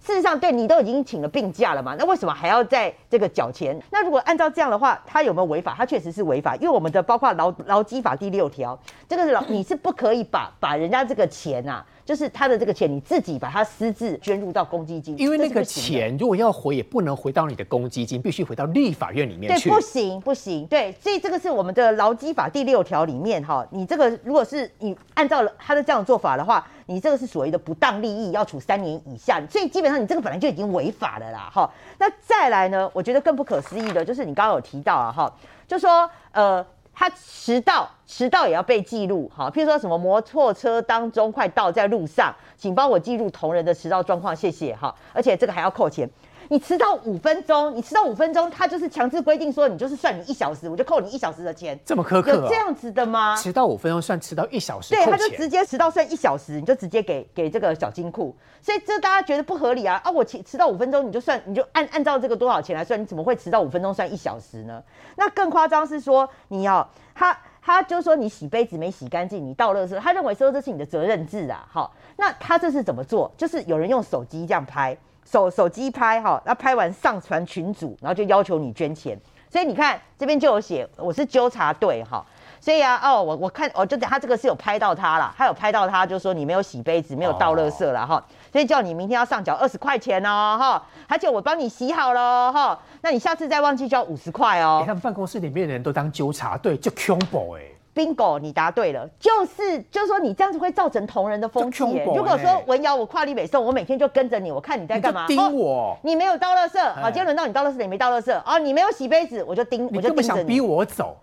[0.05, 1.95] 事实上，对你都已经请了病假了嘛？
[1.97, 3.75] 那为什么还要在这个缴钱？
[3.89, 5.73] 那如果按照这样的话，他有没有违法？
[5.75, 8.77] 他确实是违法，因为我们的包括劳劳基法第六条，
[9.09, 11.83] 这个是劳你是不可以把把人家这个钱啊。
[12.05, 19.69] 就是他的这个钱，你自己把它私自捐入到公积金，因为那个钱如果要回，也不能回到你的公积金，必须回到立法院里面去。
[19.69, 20.67] 对，不行不行。
[20.67, 29.41] 对，所以这个是我们的劳基法第六条里面哈，你这个如果是你按照他的这样做法的话，你这个是所谓的不当利益，要处三年以下。
[29.49, 31.67] 所以基本上你这个本来就已经违法了啦哈。
[31.97, 35.33] 那再来呢，我觉得更不可思议的就是你刚刚有提到啊哈，
[35.67, 36.63] 就说呃。
[36.95, 46.10] 他迟到，迟到也要被记录，好，譬如说什么摩托车当中快到在路上，请帮我记录同仁的迟到状况，谢谢，哈，而且这个还要扣钱。
[46.49, 51.79] 你迟到五分钟，你迟到五分钟，他就是强制规定说你就是算你一小时，我就扣你一小时的钱。
[51.86, 52.31] 这么苛刻？
[52.31, 53.36] 有这样子的吗？
[53.36, 54.93] 迟到五分钟算迟到一小时？
[54.93, 58.36] 对，他就直接迟到算一小时，你就直接给给这个小金库。
[58.62, 59.99] 所以这大家觉得不合理啊？
[60.03, 64.84] 啊，我迟迟到五分钟，你就算你就按按照这个多少钱来算，你怎么会迟到五分钟算一小时呢？
[65.15, 71.65] 那更夸张是说你要他他就说你洗杯子没洗干净，你倒垃圾，他认为说这是你的责任制啊。
[71.69, 73.31] 好，那他这是怎么做？
[73.36, 74.95] 就是有人用手机这样拍。
[75.25, 79.19] 手手机拍哈，那拍完上传群组，然后就要求你捐钱。
[79.49, 82.23] 所以你看这边就有写，我是纠察队哈。
[82.59, 94.83] 所以啊，哦，我我看，哦，就他这个是有拍到他了，他有拍到他，就说你没有洗杯子，没有倒垃圾了哈，所以叫你明天要上缴二十块钱哦哈，而且我帮你洗好了哈，那你下次再忘记交五十块哦。
[94.85, 97.61] 他们办公室里面的人都当纠察队，就 combo 哎。
[97.95, 101.84] bingo，你答对了，就是就是说你这样子会造成同人的风气。
[102.13, 105.97] 如果说文瑶我跨立北送，我每天就跟着你，我看你在干嘛，盯我。
[106.03, 110.27] 你没有倒垃圾，好，今天轮到你倒垃圾，你没倒垃圾，哦，你没有洗杯子，我就盯，我就盯着你。
[110.27, 111.17] 想逼我走，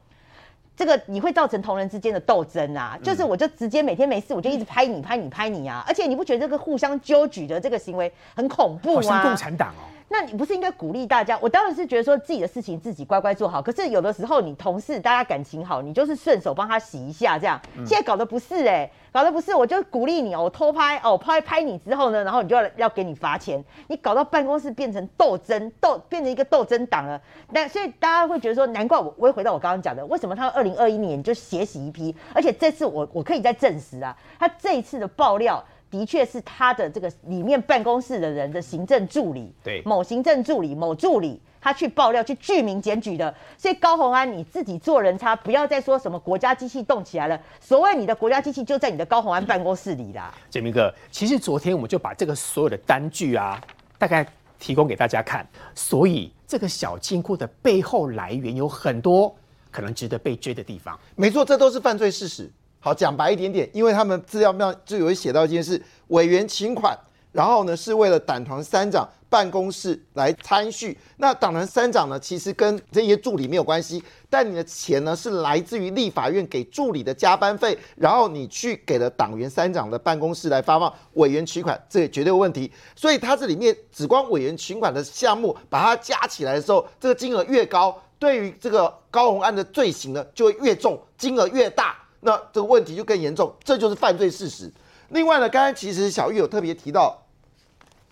[0.74, 2.98] 这个你会造成同人之间的斗争啊！
[3.02, 5.84] 就是我就直接每天没事，我就一直拍你拍你拍你啊！
[5.86, 9.02] 而且你不觉得这个互相揪举的这个行为很恐怖吗？
[9.02, 9.84] 像共产党哦。
[10.08, 11.38] 那你不是应该鼓励大家？
[11.40, 13.62] 我当然是觉得说自己的事情自己乖乖做好。
[13.62, 17.60] 可是有的时候你同事大家感情好，你就是顺手帮他洗一下这样。
[17.76, 23.62] 现在搞得不是哎，搞得不是，我就鼓励你哦，我偷拍哦，拍拍你之后呢，然后你就要要给你罚钱。
[23.88, 27.20] 你搞到办公室变成斗争斗，变成一个斗争党了。
[27.50, 35.62] 那所以大家会觉得说，难怪我我会回到我刚刚讲的，为什么他二零二一年就血洗一批，而且这次我我可以再证实啊，他这一次的爆料。
[35.92, 43.32] 的确是他的这个里面办公室的人的行政助理，对某行政助理某助理，他去爆料去具名检举的。
[43.56, 47.40] 所以高红安你自己做人差，不要再说什么国家机器动起来了。
[47.60, 50.34] 所谓你的国家机器就在你的高红安办公室里啦。
[50.50, 53.58] 建明哥，其实昨天我们就把这个所有的单据啊，
[53.96, 54.26] 大概
[54.58, 55.46] 提供给大家看。
[55.74, 59.34] 所以这个小金库的背后来源有很多
[59.70, 60.98] 可能值得被追的地方。
[61.14, 62.50] 没错，这都是犯罪事实。
[62.84, 66.98] 好，讲白一点点，因为他们资料上就有写到一件事：委员请款，
[67.30, 70.94] 然后呢是为了党团三长办公室来参叙。
[71.16, 82.70] 那党团三长呢，其实跟这些助理没有关系，但你的钱呢是来自于立法院给助理的加班费，然后你去给了党员三长的办公室来发放委员取款，这也绝对有问题。
[82.94, 91.96] 所以它这里面只光委员取款的项目，把它加起来的时候，这个金额越高，对于这个高红案的罪行呢就会越重，金额越大。
[92.20, 94.70] 那这个问题就更严重，这就是犯罪事实。
[95.08, 97.20] 另外呢，刚刚其实小玉有特别提到，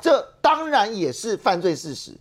[0.00, 2.12] 这当然也是犯罪事实，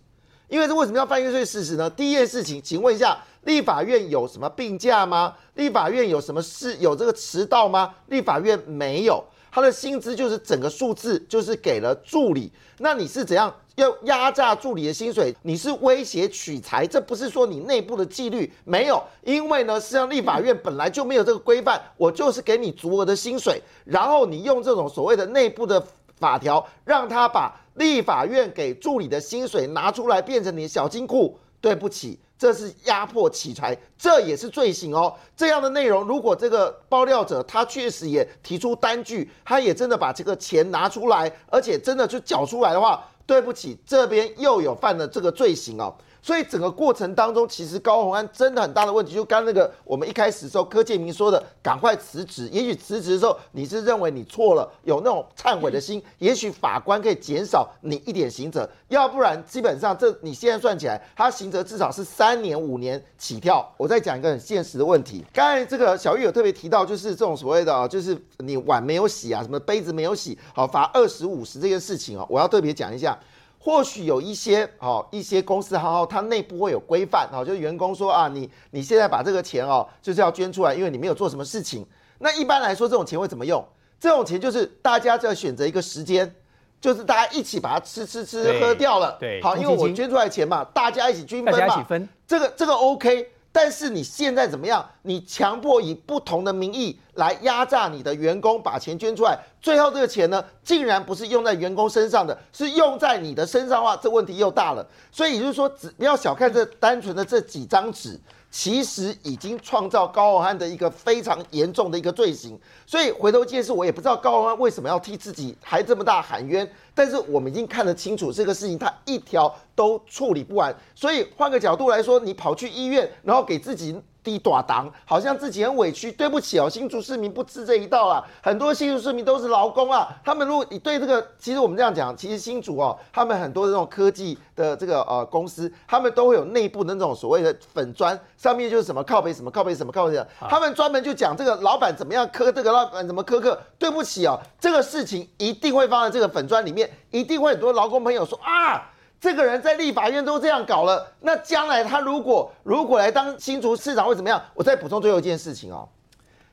[0.48, 1.88] 因为这为什么要犯罪事实呢？
[1.90, 5.34] 第一件事情，请问一下，立法院有什么病假吗？
[5.54, 7.94] 立法院有什么事有这个迟到吗？
[8.08, 9.24] 立法院没有。
[9.52, 12.52] 他的薪资就是整个数字，就是给了助理。
[12.78, 15.34] 那你是怎样要压榨助理的薪水？
[15.42, 16.86] 你是威胁取财？
[16.86, 25.84] 这不是说你内部的纪律没有，因为呢，实际上立法院本来就没有这个规范，我就是给你足额的薪水，然后你用这种所谓的内部的
[26.20, 31.36] 法条，让他把立法院给助理的薪水拿出来变成你的小金库。
[31.60, 32.18] 对不起。
[32.38, 35.14] 这是压迫起财，这也是罪行哦。
[35.36, 45.94] 这样的内容，如果这个爆料者他确实也提出单据，他也真的把这个钱拿出来，而且真的去缴出来的话，对不起，这边又有犯了这个罪行哦。
[46.22, 52.48] 所以整个过程当中，其实高鸿安真的很大的问题，就刚那个我们一开始时候柯建明说的，赶快辞职。
[52.52, 63.66] 也许辞职的时候你是认为你错了，有那种忏悔的心，也许法官可以减少你一点刑责，要不然基本上这你现在算起来，他刑责至少是三年五年起跳。
[63.76, 73.18] 我再讲一个很现实的问题，刚才这个小玉有特别提到，就是这种所谓的啊，就是你碗没有洗啊，什么杯子没有洗，好罚二十五十这件事情哦，我要特别讲一下。
[73.62, 81.86] 或许有一些哦，一些公司好好，它内部会有规范哦，就是员工说啊，你你现在把这个钱哦，就是要捐出来，因为你没有做什么事情。
[82.18, 83.62] 那一般来说，这种钱会怎么用？
[84.00, 86.34] 这种钱就是大家就要选择一个时间，
[86.80, 89.18] 就是大家一起把它吃吃吃喝掉了。
[89.20, 92.08] 对，好，因为我捐出来钱嘛，大家一起均分嘛，大家一起分。
[92.26, 93.30] 这个这个 OK。
[93.52, 94.88] 但是你现在怎么样？
[95.02, 104.86] 你强迫以不同的名义来压榨你的员工，把钱捐出来，最后这个钱呢，竟然不是用在员工身上的，是用在你的身上的话，这问题又大了。
[105.10, 108.18] 所以也就是说，只不要小看这单纯的这几张纸。
[108.50, 116.68] 其实已经创造高傲安的一个非常严重的一个罪行，所以回头见事，我也不知道高傲安为什么要替自己还这么大喊冤。
[116.94, 120.74] 但是我们已经看得清楚，这个事情他一条都处理不完。
[120.94, 124.00] 所以换个角度来说，你跑去医院，然后给自己。
[124.22, 126.10] 低短档，好像自己很委屈。
[126.12, 128.24] 对不起哦，新竹市民不吃这一道啊。
[128.42, 143.60] 很多新竹市民都是劳工啊，他们如果你对这个，其实我们这样讲，其实新竹哦，他们很多的这种科技的这个呃公司，他们都会有内部的那种所谓的粉砖，上面就是什么靠背什么靠背什么靠背的，他们专门就讲这个老板怎么样苛这个老板怎么苛刻。
[143.78, 148.90] 对不起哦，这个事情一定会放在这个粉砖里面，一定会很多劳工朋友说啊。
[149.20, 154.42] 这个人在立法院都这样搞了，那将来他如果如果来当新竹市长会怎么样？
[154.54, 155.86] 我再补充最后一件事情哦。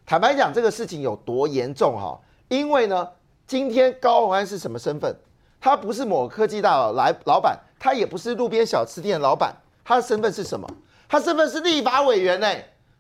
[0.06, 2.20] 坦白讲，这个事情有多严重哈？
[2.50, 3.08] 因为呢，
[3.48, 5.16] 今天高鸿安是什么身份？
[5.62, 10.68] 他不是某科技大佬来老板，他也不是路边小吃店老板，他的身份是什么？
[11.08, 12.54] 他身份是立法委员呢。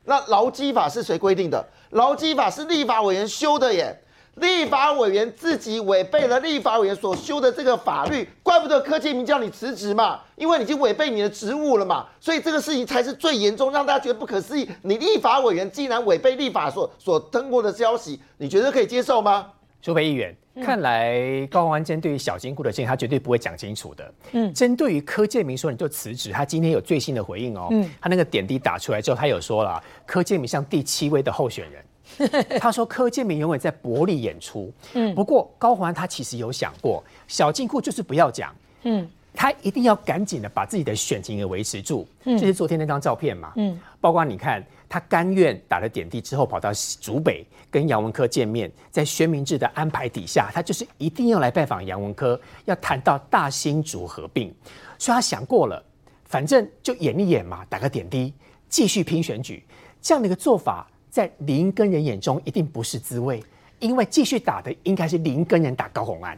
[0.06, 1.67] 那劳基法是谁规定的？
[1.89, 4.01] 劳基法是立法委员修的耶。
[4.38, 14.69] 立法委员自己违背了立法委员所修的这个法律，怪不得柯建明叫你辞职嘛，因为你已经违背你的职务了嘛，所以这个事情才是最严重，让大家觉得不可思议。
[14.84, 19.47] 你立法委员竟然违背立法所所通过的消息，你觉得可以接受吗？
[19.82, 24.13] 苏北议员，看来高安针对于小金库的事情，他绝对不会讲清楚的。
[24.34, 27.69] 嗯，针对于柯建明说你就辞职，他今天有最新的回应哦。
[27.71, 31.84] 嗯，他那个点滴打出来之后，他有说了，柯建明像第七位的候选人。
[32.60, 34.74] 他说柯建明永远在薄利演出。
[34.93, 38.56] 嗯，不过高环他其实有想过，小金库就是不要讲。
[38.84, 42.08] 嗯，他一定要赶紧的把自己的选情给维持住。
[42.24, 43.54] 嗯，就是昨天那张照片嘛。
[43.56, 54.54] 嗯，包括你看，他甘愿打了点滴之后，跑到竹北跟杨文科见面，在薛明志的安排底下，他就是一定要来拜访杨文科，要谈到大新竹合并。
[54.98, 55.84] 所以他想过了，
[56.26, 58.34] 反正就演一演嘛，打个点滴，
[58.70, 59.63] 继续拼选举，
[60.02, 60.88] 这样的一个做法。
[61.17, 63.43] 在林根人眼中一定不是滋味，
[63.80, 66.38] 因为继续打的应该是林根人打高鸿安，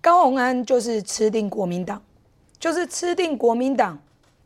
[0.00, 2.00] 高鸿安就是吃定国民党，
[2.56, 3.98] 就是吃定国民党，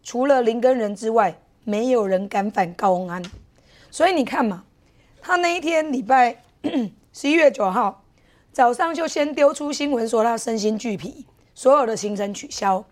[0.03, 3.23] 除了林根人之外，没有人敢反高鸿安。
[3.91, 4.65] 所以你看嘛，
[5.21, 6.43] 他那一天礼拜
[7.13, 8.03] 十一月九号
[8.53, 12.83] 早上就先丢出新闻说他身心俱疲，所有的行程取消，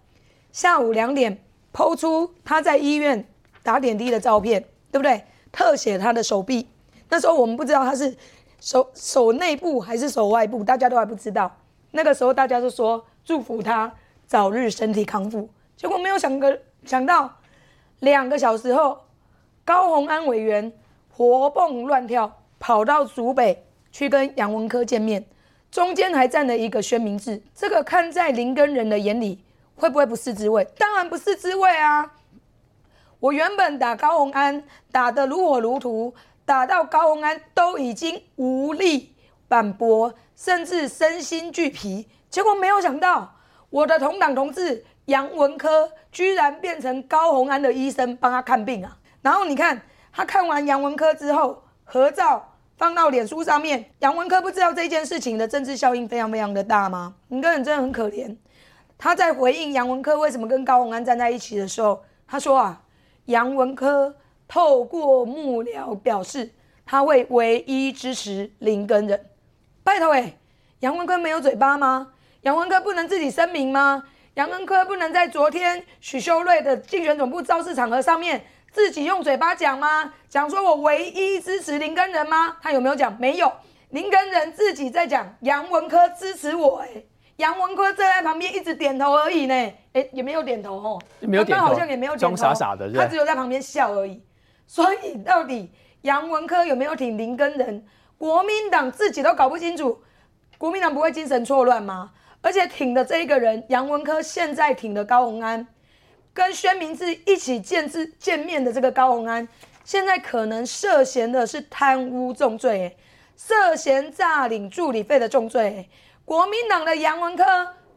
[0.52, 3.26] 下午两点抛出他在医院
[3.62, 5.24] 打点滴的照片，对不对？
[5.50, 6.68] 特写他的手臂，
[7.08, 8.16] 那时候我们不知道他是
[8.61, 11.50] 手手内部还是手外部，大家都还不知道。
[11.92, 13.92] 那个时候大家都说祝福他
[14.26, 17.30] 早日身体康复，结果没有想个想到
[18.00, 18.98] 两个小时后，
[19.64, 20.72] 高鸿安委员
[21.11, 25.24] 活蹦乱跳跑到竹北去跟杨文科见面，
[25.70, 29.42] 中间还站了一个宣明志，这个看在林根人的眼里
[29.74, 30.66] 会不会不是滋味？
[30.76, 32.14] 当然不是滋味啊！
[33.20, 39.14] 我原本打高鸿安打得如火如荼，打到高鸿安都已经无力
[39.48, 42.07] 反驳，甚至身心俱疲。
[42.31, 43.35] 结果没有想到，
[43.70, 48.96] 我的同党同志杨文科居然变成高鸿安的医生，帮他看病啊！
[49.20, 53.90] 然后你看他看完杨文科之后，合照放到脸书上面。
[53.98, 57.16] 杨文科不知道这件事情的政治效应非常非常的大吗？
[57.26, 58.37] 你个人真的很可怜。
[58.96, 62.81] 他在回应杨文科为什么跟高鸿安站在一起的时候，他说啊。
[63.28, 66.50] 杨文科透过幕僚表示，
[66.86, 69.26] 他会唯一支持林根人。
[69.84, 70.38] 拜托哎，
[70.80, 72.12] 杨文科没有嘴巴吗？
[72.40, 74.04] 杨文科不能自己声明吗？
[74.32, 80.14] 杨文科不能在昨天许修睿的竞选总部造势场合上面自己用嘴巴讲吗？
[80.30, 82.56] 讲说我唯一支持林根人吗？
[82.62, 83.14] 他有没有讲？
[83.20, 83.52] 没有，
[83.90, 87.04] 林根人自己在讲杨文科支持我哎。
[87.38, 89.55] 杨文科站在旁边一直点头而已呢，
[89.92, 94.20] 哎，也没有点头哦，没有点头，好像也没有点头，装傻傻的，他只有在旁边笑而已。
[94.66, 95.70] 所以到底
[96.03, 97.87] 杨文科有没有挺林根人？
[98.18, 100.03] 国民党自己都搞不清楚，
[100.59, 102.11] 国民党不会精神错乱吗？
[102.40, 105.64] 而且挺的这一个人，杨文科现在挺的高鸿安，
[106.35, 109.46] 跟宣明志一起见字见面的这个高鸿安，
[109.85, 112.96] 现在可能涉嫌的是贪污重罪，
[113.37, 115.88] 涉嫌诈领助理费的重罪。
[116.28, 117.42] 国民党的杨文科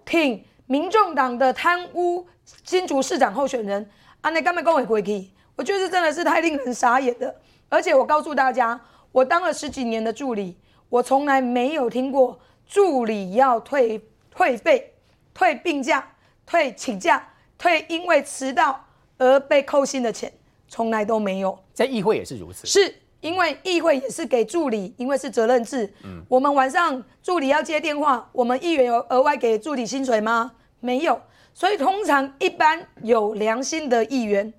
[0.05, 2.25] 挺民众党的贪污
[2.63, 3.89] 新竹市长候选人，
[4.21, 5.29] 啊，那干嘛跟我回去？
[5.57, 7.35] 我觉得真的是太令人傻眼了。
[7.67, 8.79] 而且我告诉大家，
[9.11, 14.93] 我当了十几年的助理，我从来没有听过助理要退退费、
[15.33, 16.15] 退病假、
[16.45, 18.85] 退请假、退因为迟到
[19.17, 20.31] 而被扣薪的钱，
[20.69, 21.61] 从来都没有。
[21.73, 22.65] 在议会也是如此。
[22.65, 23.00] 是。
[23.21, 25.91] 因为议会也是给助理，因为是责任制。
[26.03, 30.51] 嗯，我们晚上助理要接电话，我们议员有额外给助理薪水吗？
[30.79, 31.21] 没有。
[31.53, 34.51] 所以通常一般有良心的议员，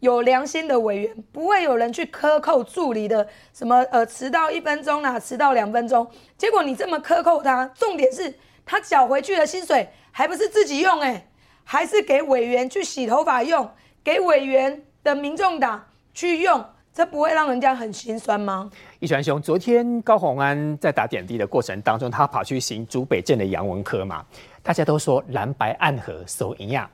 [0.00, 6.06] 有良心的委员，不会有人去克扣助理的什么呃迟到一分钟啦，迟到两分钟。
[6.36, 8.34] 结果你这么克扣他，重点是
[8.66, 11.28] 他缴回去的薪水还不是自己用哎，
[11.64, 13.70] 还是给委员去洗头发用，
[14.04, 16.62] 给委员的民众党去用。
[16.92, 18.68] 这不会让人家很心酸吗？
[18.98, 24.26] 一传兄，昨天高鸿安在打点滴的过程当中，他跑去行竹北镇的杨文科嘛，
[24.60, 26.90] 大家都说蓝白暗合，手一样。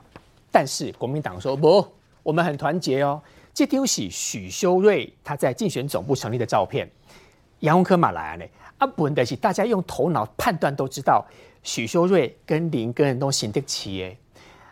[0.53, 1.87] 但是国民党说不，
[2.23, 3.21] 我们很团结哦。
[3.55, 6.87] 这丢是许修睿他在竞选总部成立的照片，
[7.61, 8.45] 杨文科马来啊呢？
[8.77, 11.25] 啊，不的是大家用头脑判断都知道，
[11.62, 14.18] 许修睿跟林根人都行得起诶。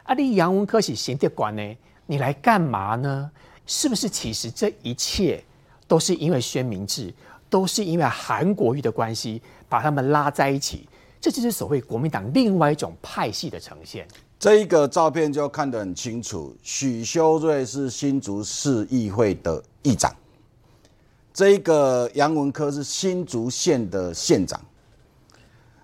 [0.03, 1.77] 啊，你杨文科是行得管呢？
[2.05, 3.31] 你来干嘛呢？
[3.67, 5.43] 是不是其实这一切
[5.87, 7.13] 都是因为宣明志，
[7.49, 10.89] 都是因为韩国瑜的关系，把他们拉在一起？
[11.21, 14.07] 这就是所谓国民党另外一种派系的呈现。
[14.39, 20.15] 这一个照片就看得很清楚，许修睿是新竹市议会的议长，
[21.33, 24.61] 这一个杨文科是新竹县的县长。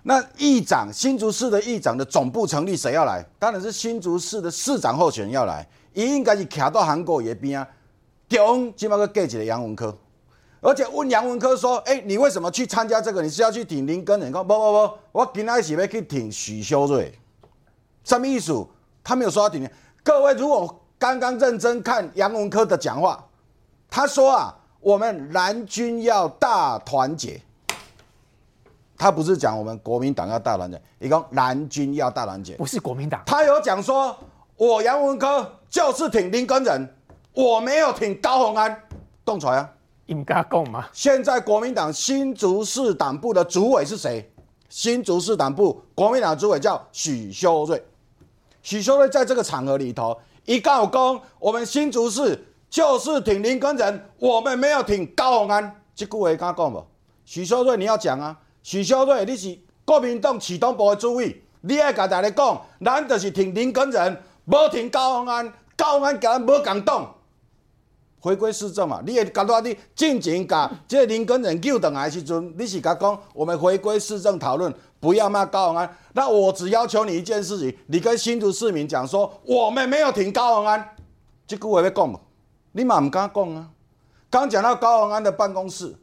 [0.03, 3.25] 那议长新竹市的议长的总部成立，谁要来？
[3.39, 5.67] 当然是新竹市的市长候选人要来。
[5.93, 7.69] 伊应该是徛到韩国爷边啊，
[8.29, 9.97] 中今麦个记一个杨文科，
[10.61, 13.23] 而且问杨文科说：“哎、你为什么去参加这个？
[13.23, 17.13] 你是要去挺林根人？”讲不不不，我今仔是要去挺许修睿。
[18.05, 18.67] 什么意思？
[19.03, 19.69] 他没有说要挺。
[20.03, 23.27] 各位如果刚刚认真看杨文科的讲话，
[23.89, 27.41] 他说啊，我们蓝军要大团结。
[28.97, 32.55] 他不是讲我们国民党要大团结，一共蓝军要大团结。
[32.57, 34.15] 不是国民党，他有讲说，
[34.61, 36.95] 我杨文科就是挺林根人，
[37.33, 38.79] 我没有挺高鸿安，
[39.25, 39.73] 动出来啊！
[40.05, 40.87] 应该讲嘛？
[40.93, 44.31] 现在国民党新竹市党部的主委是谁？
[44.69, 47.83] 新竹市党部国民党主委叫许修睿。
[48.61, 52.39] 许修睿在这个场合里头，一告公，我们新竹市
[52.69, 55.75] 就是挺林根人，我们没有挺高鸿安。
[55.95, 56.85] 这句话敢讲不？
[57.25, 58.39] 许修睿，你要讲啊！
[58.63, 67.15] 许修睿，你是国民党启动部的主委，你爱甲大家讲，咱就是挺林根人，无停高鸿安，高鸿安甲咱无共党。
[68.23, 75.97] 回归市政嘛，你会感觉你进前甲这个林根人救回来的时阵，你是甲讲我们回归市政讨论，不要骂高鸿安。
[76.13, 80.97] 那我只要求你一件事情，你跟新竹市民讲说，我们没有停高鸿安，
[81.47, 82.21] 这句话要讲无？
[82.73, 83.71] 你嘛唔敢讲啊？
[84.29, 85.97] 刚讲到高鸿安的办公室，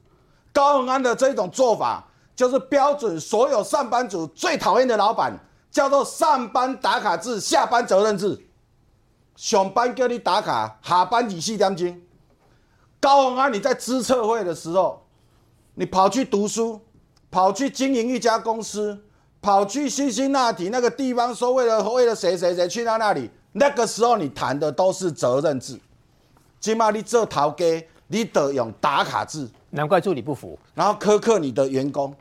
[0.51, 2.03] 高鸿安的这种做法，
[2.35, 5.37] 就是标准所有上班族最讨厌的老板，
[5.77, 8.47] 叫做上班打卡制，下班责任制。
[9.35, 12.01] 上班叫你打卡，下班二十四点钟。
[12.99, 15.05] 高鸿安，你在资策会的时候，
[15.75, 16.81] 你跑去读书，
[17.29, 18.99] 跑去经营一家公司，
[19.39, 25.79] 跑去辛辛那提那个地方，说为了为了谁谁谁去到那里，那个时候你谈的都是责任制。
[26.59, 30.57] 起码你做头家，你得用打卡制，难怪助理不服。
[30.73, 32.15] 然后苛刻你的员工。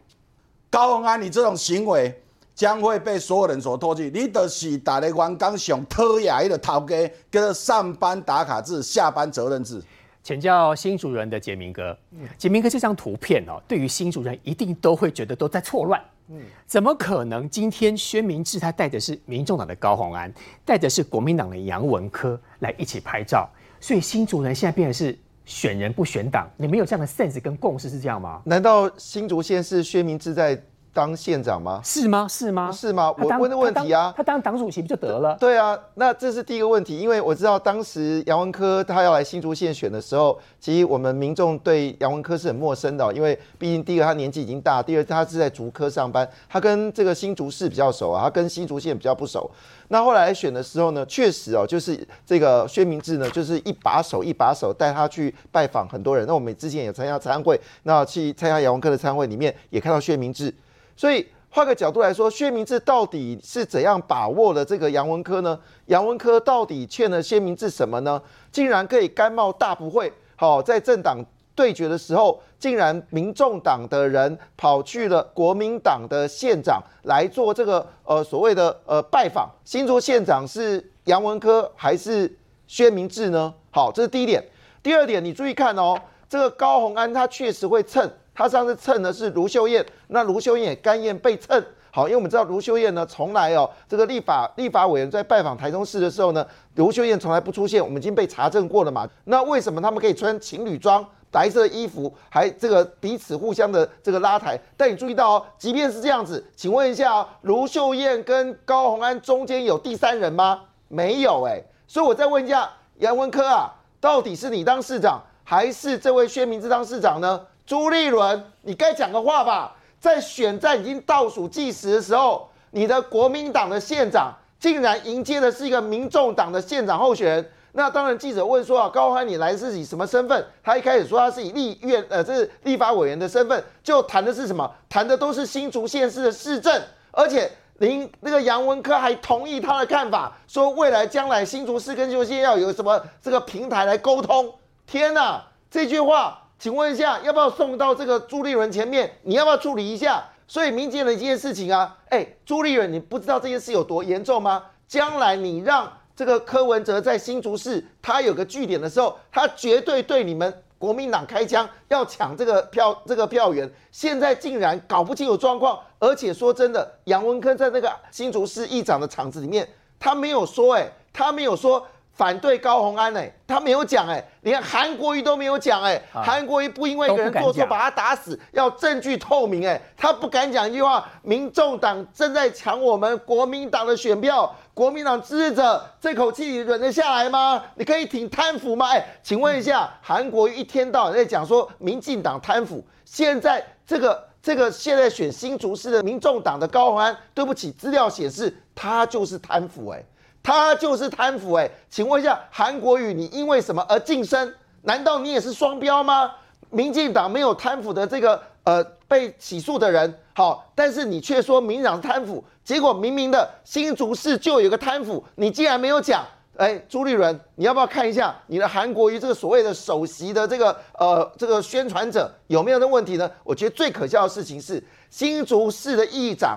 [0.68, 2.22] 高鸿安，你这种行为
[2.57, 4.11] 将会被所有人所唾弃。
[4.12, 9.80] 你就是打的员工上讨厌的头家，叫做上班打卡制，下班责任制。
[10.22, 11.96] 请教新主人的杰明哥，
[12.36, 16.02] 杰明哥这张图片哦，对于新主人一定都会觉得都在错乱。
[16.28, 17.48] 嗯，怎么可能？
[17.48, 20.32] 今天薛明志他带的是民众党的高鸿安，
[20.64, 23.48] 带的是国民党的杨文科来一起拍照，
[23.78, 26.50] 所以新主人现在变成是选人不选党。
[26.57, 28.42] 你们有这样的 sense 跟共识是这样吗？
[28.44, 30.61] 难道新竹县是薛明志在
[30.97, 31.78] 当县长吗？
[31.84, 32.26] 是吗？
[32.26, 32.72] 是吗？
[32.72, 33.12] 是吗？
[33.18, 35.36] 我问的问题啊他当党主席不就得了？
[35.38, 49.51] 对啊，那这是第一个问题，因为我知道当时杨文科他要来新竹县选的时候，其实我们民众对杨文科是很陌生的哦，因为毕竟第一个他年纪已经大，第二他是在竹科上班，他跟这个新竹市比较熟啊，他跟新竹县比较不熟。
[49.88, 56.26] 那后来选的时候呢，确实哦，就是这个薛明志呢，就是一把手一把手带他去拜访很多人。
[56.26, 60.53] 那我们之前也参加参会，那去参加杨文科的参会里面也看到薛明志，
[60.97, 61.26] 所以。
[61.49, 65.59] 换个角度来说，薛明志到底是怎样把握了这个杨文科呢？
[65.86, 68.20] 杨文科到底欠了薛明志什么呢？
[68.53, 71.24] 竟然可以甘冒大不讳，好、在政党
[71.55, 79.49] 对决的时候，竟然民众党的人跑去了国民党的县长来做这个呃所谓的呃拜访。
[79.64, 82.30] 新竹县长是杨文科还是
[82.66, 83.55] 薛明志呢？
[83.70, 84.44] 好，这是第一点。
[84.82, 88.11] 第二点，你注意看哦，这个高鸿安他确实会蹭。
[88.37, 91.64] 他上次蹭的是卢秀燕，那卢秀燕也甘愿被蹭。
[91.91, 99.09] 好，因为我们知道卢秀燕呢，从来哦，这个立法立法委员在拜访台中市的时候呢，卢秀燕从来不出现，我们已经被查证过了嘛。
[99.24, 104.61] 那为什么他们可以穿情侣装、白色衣服，还这个彼此互相的这个拉抬？
[104.76, 110.61] 但你注意到哦，即便是这样子，请问一下哦，卢秀燕跟高鸿安中间有第三人吗？
[110.89, 117.41] 没有哎、所以我再问一下杨文科啊，到底是你当市长，还是这位薛明志当市长呢？
[117.66, 119.74] 朱立伦，你该讲个话吧。
[119.98, 127.50] 在选战已经倒数计时的时候，你的国民党的县长竟然迎接的是一个民众党的县长候选人。
[127.72, 130.46] 那当然，记者问说啊，高欢你来是以什么身份？
[130.62, 134.70] 他一开始说他是以立院呃，这是立法委员的身份，就谈的是什么？
[134.88, 144.54] 谈的都是新竹县市的市政，而且林那个杨文科还同意他的看法，说未来将来新竹市跟新竹县要有什么这个平台来沟通。
[144.86, 146.42] 天哪，这句话。
[146.59, 149.18] 请问一下，要不要送到这个朱立伦前面？
[149.22, 150.24] 你要不要处理一下？
[150.48, 154.64] 所以明显的一件事情啊，哎，朱立伦，你不知道这件事有多严重吗？
[154.88, 163.70] 将来你让这个柯文哲在新竹市他有个据点的时候，他绝对对你们国民党开枪，要抢这个票这个票源。
[163.90, 171.86] 现在竟然搞不清楚状况，而且说真的，杨文科在那个新竹市议长的场子里面，他没有说，哎，他没有说。
[172.16, 181.06] 反对高红安哎，他没有讲哎，你看韩国瑜都没有讲哎，韩国瑜不因为一个人做错把他打死，要证据透明哎，他不敢讲一句话。
[181.22, 187.62] 民众党正在抢我们国民党的选票，国民党支持者这口气你忍得下来吗？
[187.74, 188.88] 你可以挺贪腐吗？
[188.92, 200.02] 哎，请问一下，韩国瑜一天到晚在讲说民进党贪腐，现在这个这个现在选新竹市的民众党的高红安，对不起，资料显示他就是贪腐哎。
[200.47, 204.55] 他就是贪腐哎，请问一下韩国瑜，你因为什么而晋升？
[204.82, 206.30] 难道你也是双标吗？
[206.70, 216.24] 民进党没有贪腐的这个呃被起诉的人，好，但是你却说民进党贪腐，结果明明的新竹市就有个贪腐，你竟然没有讲。
[216.57, 223.28] 哎，朱立伦，你要不要看一下你的韩国瑜这个所谓的首席的这个呃这个宣传者有没有的问题呢？
[223.42, 224.80] 我觉得最可笑的事情是
[225.11, 226.57] 新竹市的议长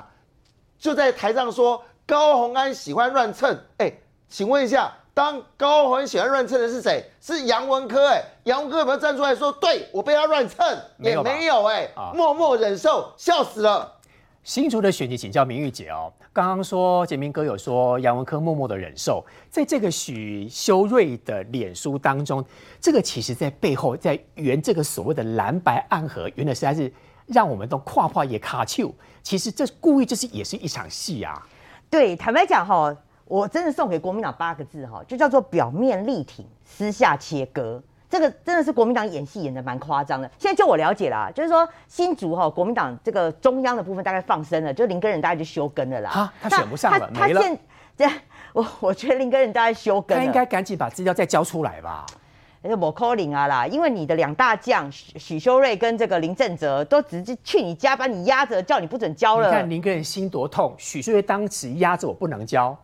[0.77, 1.83] 就在台上说。
[2.09, 3.93] 高鸿安喜欢乱蹭，哎，
[4.27, 7.05] 请问一下，当高鸿安喜欢乱蹭的是谁？
[7.21, 10.65] 是杨文科，哎，杨文科有没有站出来说，对我被他乱蹭？
[10.97, 13.99] 也没有，哎，默默忍受，笑死了。
[14.43, 22.43] 新竹的选举请教明玉姐哦，刚刚说杰明哥有说杨文科默默的忍受，在这个许修睿的脸书当中，
[22.81, 26.91] 这个其实在背后在圆这个所谓的蓝白暗合，圆的实在是
[27.27, 28.91] 让我们都跨跨也卡丘。
[29.21, 31.47] 其实这故意就是也是一场戏啊。
[31.89, 37.81] 对，坦白讲哈，我真的送给国民党八个字哈，就叫做表面力挺，私下切割。
[38.09, 40.29] 这个真的是国民党演戏演的蛮夸张的。
[40.39, 46.09] 现在就我了解啦，就是说新竹哈，国民党这个中央的部分大概放生了，就林根人大概就休根了啦。
[46.09, 47.41] 哈，他选不上了，没了。
[47.95, 48.09] 这
[48.53, 52.05] 我我觉得林根人大概休根，他应该赶紧把资料再交出来吧。
[52.61, 59.47] 那就我 calling 啊啦，因为你的两大将许许修睿跟这个林正泽都直接去你家把你压着，叫你不准交了。
[59.47, 62.77] 你看林根人心多痛，许修睿当时压着我不能交，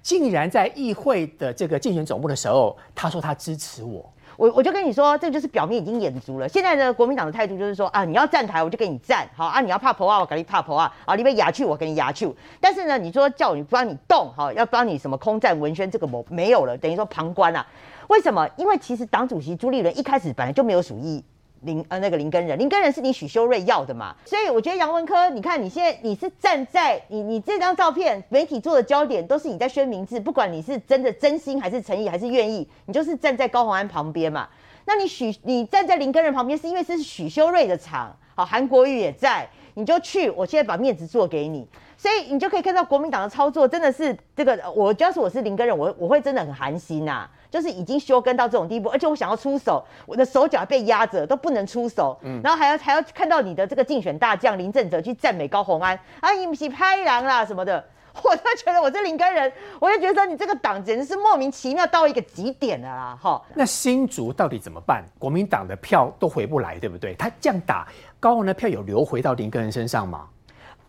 [0.00, 4.08] 竟然在议会的这个竞选总部的时候，他说他支持我。
[4.36, 6.46] 我我就跟你说，这就是表面已经演足了。
[6.46, 12.30] 现在呢国民党的态度就是说啊，你要站台我就给你站，好啊，你要怕婆啊我给你怕婆啊，啊，你被压去我给你压去。
[12.60, 17.66] 但是呢，你说叫你帮你动，好，要帮你什么空战文宣这个没没有了，等于说旁观了。
[18.08, 18.48] 为什么？
[18.56, 21.22] 因为其实党主席朱立伦一开始本来就没有属意
[21.62, 34.48] 林呃那个林根人，林根人是你许修睿要的嘛，所以我觉得杨文科，你看你现在你是站在你你这张照片，媒体做的焦点都是你在宣明字，不管你是真的真心还是诚意还是愿意，你就是站在高鸿安旁边嘛。
[34.84, 41.66] 那你许你站在林根人旁边，是因为是许修睿的场，好韩国瑜也在，你就去，我现在把面子做给你。
[41.98, 57.84] 所以你就可以看到国民党的操作真的是这个，我要是我是林根人，我我会真的很寒心呐，就是已经修根到这种地步，而且我想要出手，我的手脚被压着都不能出手，嗯，然后还要还要看到你的这个竞选大将林正哲去赞美高鸿安，啊，你不是拍狼啦什么的，
[58.22, 63.40] 我就觉得我这林根人，我就觉得你这个党简直是莫名其妙到一个极点的啦，哈。
[63.54, 65.04] 那新竹到底怎么办？
[65.18, 67.14] 国民党的票都回不来，对不对？
[67.14, 67.86] 他这样打
[68.18, 70.26] 高鸿的票有流回到林根人身上吗？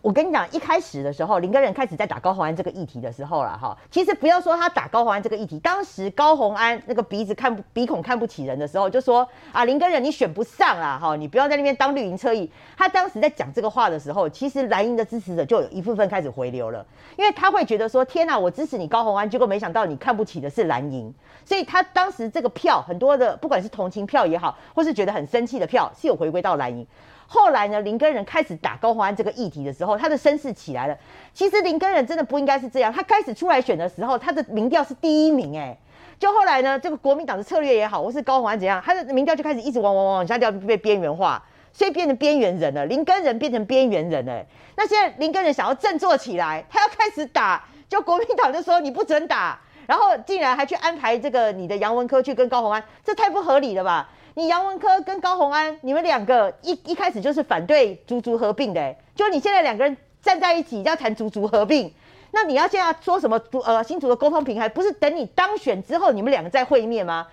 [0.00, 3.76] 我跟你讲，一开始的时候，林根人开始在打高红安这个议题的时候了哈。
[3.90, 12.48] 其实不要说他打高红安这个议题，当时高红安那个鼻子看鼻孔看不起人的时候，就说啊林根人你选不上啊哈，你不要在那边当绿营侧翼。
[12.76, 16.86] 他当时在讲这个话的时候，其实蓝营的支持者就有一部分开始回流了，
[17.16, 21.12] 因为他会觉得说天哪，我支持你高红安，结果没想到你看不起的是蓝营，
[21.44, 26.86] 所以他当时这个票很多的，不管是同情票也好，或是觉得很生气的票，是有回归到蓝营。
[27.30, 30.96] 后来呢，林根人开始打高宏安这个议题的时候，他的声势起来了。
[31.34, 35.76] 其实林根人真的不应该是这样，他开始出来选的时候，他的民调是第一名，哎，
[36.18, 42.86] 就后来呢，这个国民党的策略也好，或是高宏安怎样，他的民调就开始一直往往往下掉，被边缘化，所以变成边缘人了。
[42.86, 44.42] 林根人变成边缘人了。
[44.76, 54.08] 那现在林根人想要振作起来，他要开始打，就国民党就说你不准打，然后竟然还去安排这个你的杨文科去跟高宏安，这太不合理了吧？
[54.38, 61.92] 你杨文科跟高鸿安，你们两个一一开始就是反对足足合并的，就你现在两个人站在一起要谈足足合并，
[62.30, 63.36] 那你要现在说什么？
[63.64, 67.26] 呃，新竹的沟通平台不是等你当选之后你们两个再会面吗？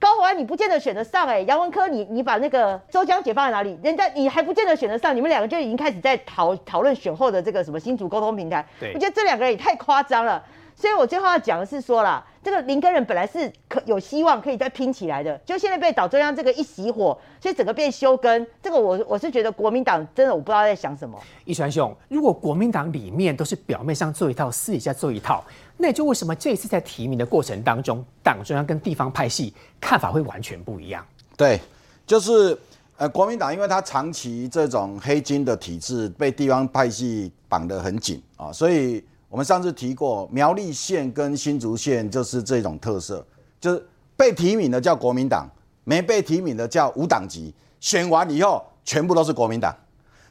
[0.00, 3.78] 高鸿安你不见得选得上哎，杨文科你你把那个周江解放在哪里？
[3.80, 10.44] 人家你还不见得选得上，你们两个就已经开始在讨讨论选后的这个什么新竹沟通平台，我觉得这两个人也太夸张了。
[10.80, 18.46] 所以我最后要讲的是说啦，这个林根人本来是可有希望可以再拼起来的，就现在被岛中央这个一熄火，所以整个变休根。
[18.62, 21.20] 这个我我是觉得国民党真的我不知道在想什么。
[21.44, 25.44] 一川兄，如果国民党里面都是表面上做一套，私底下做一套，
[25.76, 31.04] 那也就为什么这一次在提名的过程当中，党中央跟地方派系看法会完全不一样？
[31.36, 31.60] 对，
[32.06, 32.58] 就是
[32.96, 39.04] 呃国民党，因为他长期这种黑金的体制被地方派系绑得很紧啊，所以。
[39.30, 43.24] 我们上次提过，苗栗县跟新竹县就是这种特色，
[43.60, 45.48] 就是被提名的叫国民党，
[45.84, 47.54] 没被提名的叫无党籍。
[47.78, 49.72] 选完以后，全部都是国民党。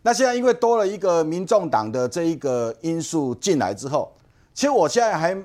[0.02, 4.12] 那现在因为多了一个民众党的这一个因素进来之后，
[4.54, 5.36] 其实我现在还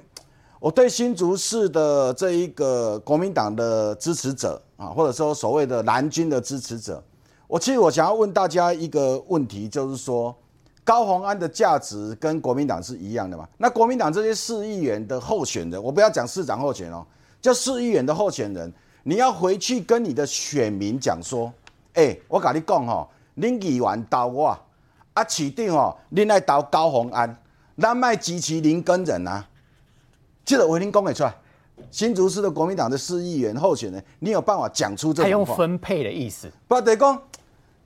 [0.59, 7.01] 我对新竹市的这一个国民党的支持者啊，或者说所谓的蓝军的支持者，
[7.47, 10.35] 我其实我想要问大家一个问题，就是说
[10.85, 13.49] 高鸿安的价值跟国民党是一样的嘛？
[13.57, 17.05] 那国民党这些市议员的候选人，我不要讲市长候选人哦，
[17.41, 18.73] 就市议员的候选人，
[19.03, 21.53] 你要回去跟你的选民讲说，
[21.95, 23.09] 哎，我跟你讲吼。
[23.37, 24.57] 恁议员投我，
[25.13, 27.37] 啊市长哦，恁来投高鸿安，
[27.77, 29.45] 咱卖支持林根人啊，
[30.45, 31.35] 这个我恁讲会出来。
[31.91, 37.21] 新竹市的国民党的市议员候选人，你有办法讲出这他用分配的意思，不得讲，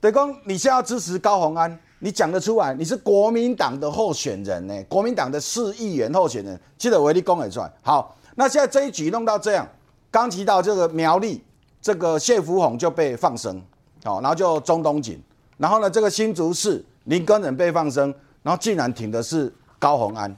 [0.03, 7.73] 得讲，你现在要支持高鸿安，你讲得出来，你是国民党的候选人呢，国民党的市议员候选人，记得我你讲会出来。
[7.83, 9.67] 好，那现在这一局弄到这样，
[10.11, 11.43] 刚提到这个苗栗，
[11.83, 13.61] 这个谢福宏就被放生，
[14.05, 15.21] 好，然后就中东锦。
[15.57, 20.33] 然后呢，这个新竹市林根人被放生，然后竟然挺的是高鸿安，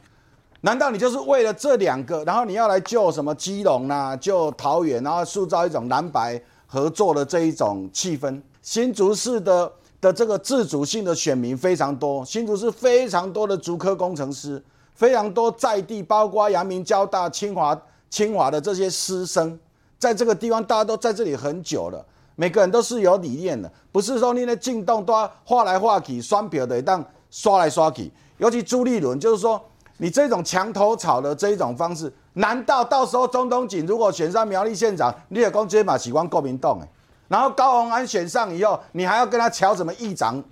[0.62, 8.40] 难道你就是为了这两个，然后你要来救什么基隆啊，救桃园，然后塑造一种蓝白合作的这一种气氛？
[8.62, 14.62] 新竹市的的这个自主性的选民非常多，新竹市非常多的竹科工程师，
[14.94, 17.78] 非常多在地，包括阳明交大、清华、
[18.08, 19.58] 清华的这些师生，
[19.98, 22.04] 在这个地方大家都在这里很久了。
[22.36, 28.10] 每个人都是有理念的，不是说你那进动都要画来画去，双票的当刷来刷去。
[28.38, 29.62] 尤其朱立伦，就是说
[29.98, 36.88] 你这种墙头草的这一种方式，难道到时候中东锦如果选上苗栗县长，你也讲这马喜欢国民党哎？
[37.30, 40.42] 然后高鸿安选上以后，你还要跟他瞧什么议长？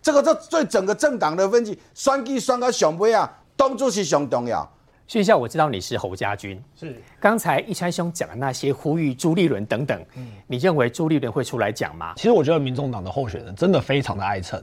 [0.00, 4.66] 这个这对整个政党的分析，双计双到上尾啊，当主是上重要。
[5.06, 12.14] 徐校，我知道你是侯家军，是刚才一川兄讲的那些呼吁朱立伦等等，嗯你认为朱立伦会出来讲吗？
[12.16, 14.62] 其实我觉得民众党的候选人真的非常的爱蹭，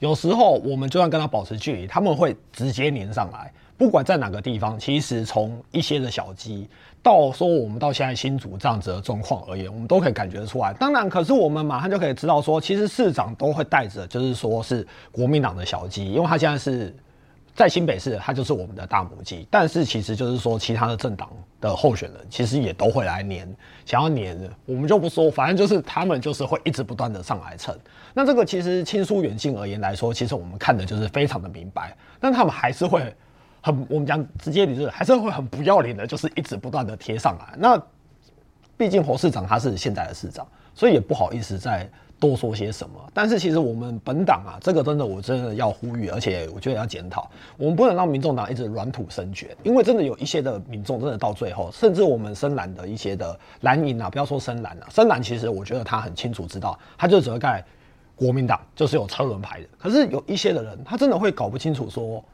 [0.00, 4.78] 有时候我们就算跟他保持距离，他们会直接粘上来，不管在哪个地方。
[4.78, 6.68] 其实从一些的小鸡
[7.06, 10.72] 到说我们到现在新竹这样子的状况而言，我们都可以感觉得出来。
[10.72, 16.92] 当然，可是我们马上就可以知道说，其实市长都会带着，就是说是国民党的小鸡，因为他现在是。
[17.54, 23.48] 在新北市，他就是我们的大母鸡，但是其实就是说，其他的政党的候选人其实也都会来黏，
[23.86, 27.74] 想要黏的，我们就不说，反正就是他们就是会一直不断的上来蹭。
[28.12, 33.16] 那这个其实亲疏远近而言来说，其实我们看的就是非常的明白，但他们还是会
[33.66, 37.54] 很，我们讲直接点是，还是会很不要脸的，就是一直不断的贴上来。
[37.58, 37.82] 那
[38.76, 41.88] 毕竟侯市长他是现在的市长，所以也不好意思再。
[42.18, 42.98] 多说些什么？
[43.12, 57.62] 但是其实我们本党啊，这个真的我真的要呼吁，而且我觉得要检讨，我们不能让民众党一直软土生绝，因为真的有一些的民众真的到最后，甚至我们深蓝的一些的蓝营啊，不要说深蓝啊，深蓝其实我觉得他很清楚知道，他就只盖
[58.14, 59.68] 国民党就是有车轮牌的。
[59.76, 62.24] 可是有一些的人，他真的会搞不清楚说，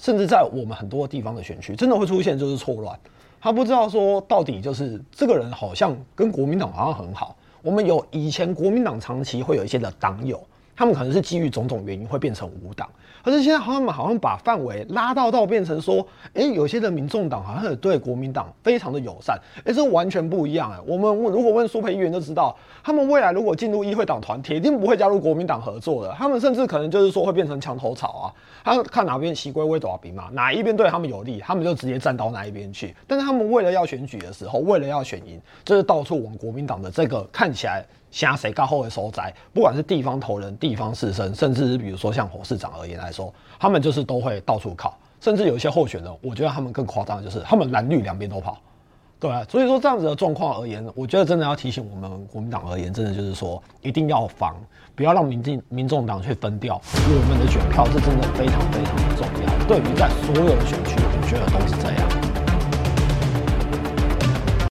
[0.00, 2.98] 甚至在我们很多地方的选区，真的会出现就是错乱，
[3.38, 7.36] 他不知道说到底就是这个人好像跟国民党好像很好。
[7.60, 10.42] 我们有以前国民党长期会有一些的党友，
[10.80, 12.88] 他们可能是基于种种原因会变成无党，
[13.22, 16.02] 可是现在他们好像把范围拉到到变成说，
[16.32, 20.78] 哎，有些的民众党好像对国民党非常的友善，哎，这完全不一样哎。
[20.86, 28.32] 我们如果问苏培议员就知道，他们未来如果进入议会党团，铁定不会加入国民党合作的，他们甚至可能就是说会变成墙头草啊。
[28.64, 32.96] 他看哪边西归威多少兵嘛，哪一边对他们有利，他们就直接站到哪一边去。
[33.06, 44.96] 但是他们为了要选举的时候，为了要选赢，就是到处往国民党的这个看起来瞎谁高后的收窄，不管是地方头人、地方士绅，甚至是比如说像侯市长而言来说，他们就是都会到处靠。
[45.20, 48.58] 甚至有一些候选人，我觉得他们更夸张的就是他们蓝绿两边都跑。
[49.18, 54.56] 对啊，所以说这样子的状况而言，我觉得真的要提醒我们国民党而言，真的就是说一定要防，
[54.94, 59.66] 不要让民进民众党去分掉我们的选票，这真的非常非常的重要。
[59.68, 62.09] 对于在所有的选区，我觉得都是这样。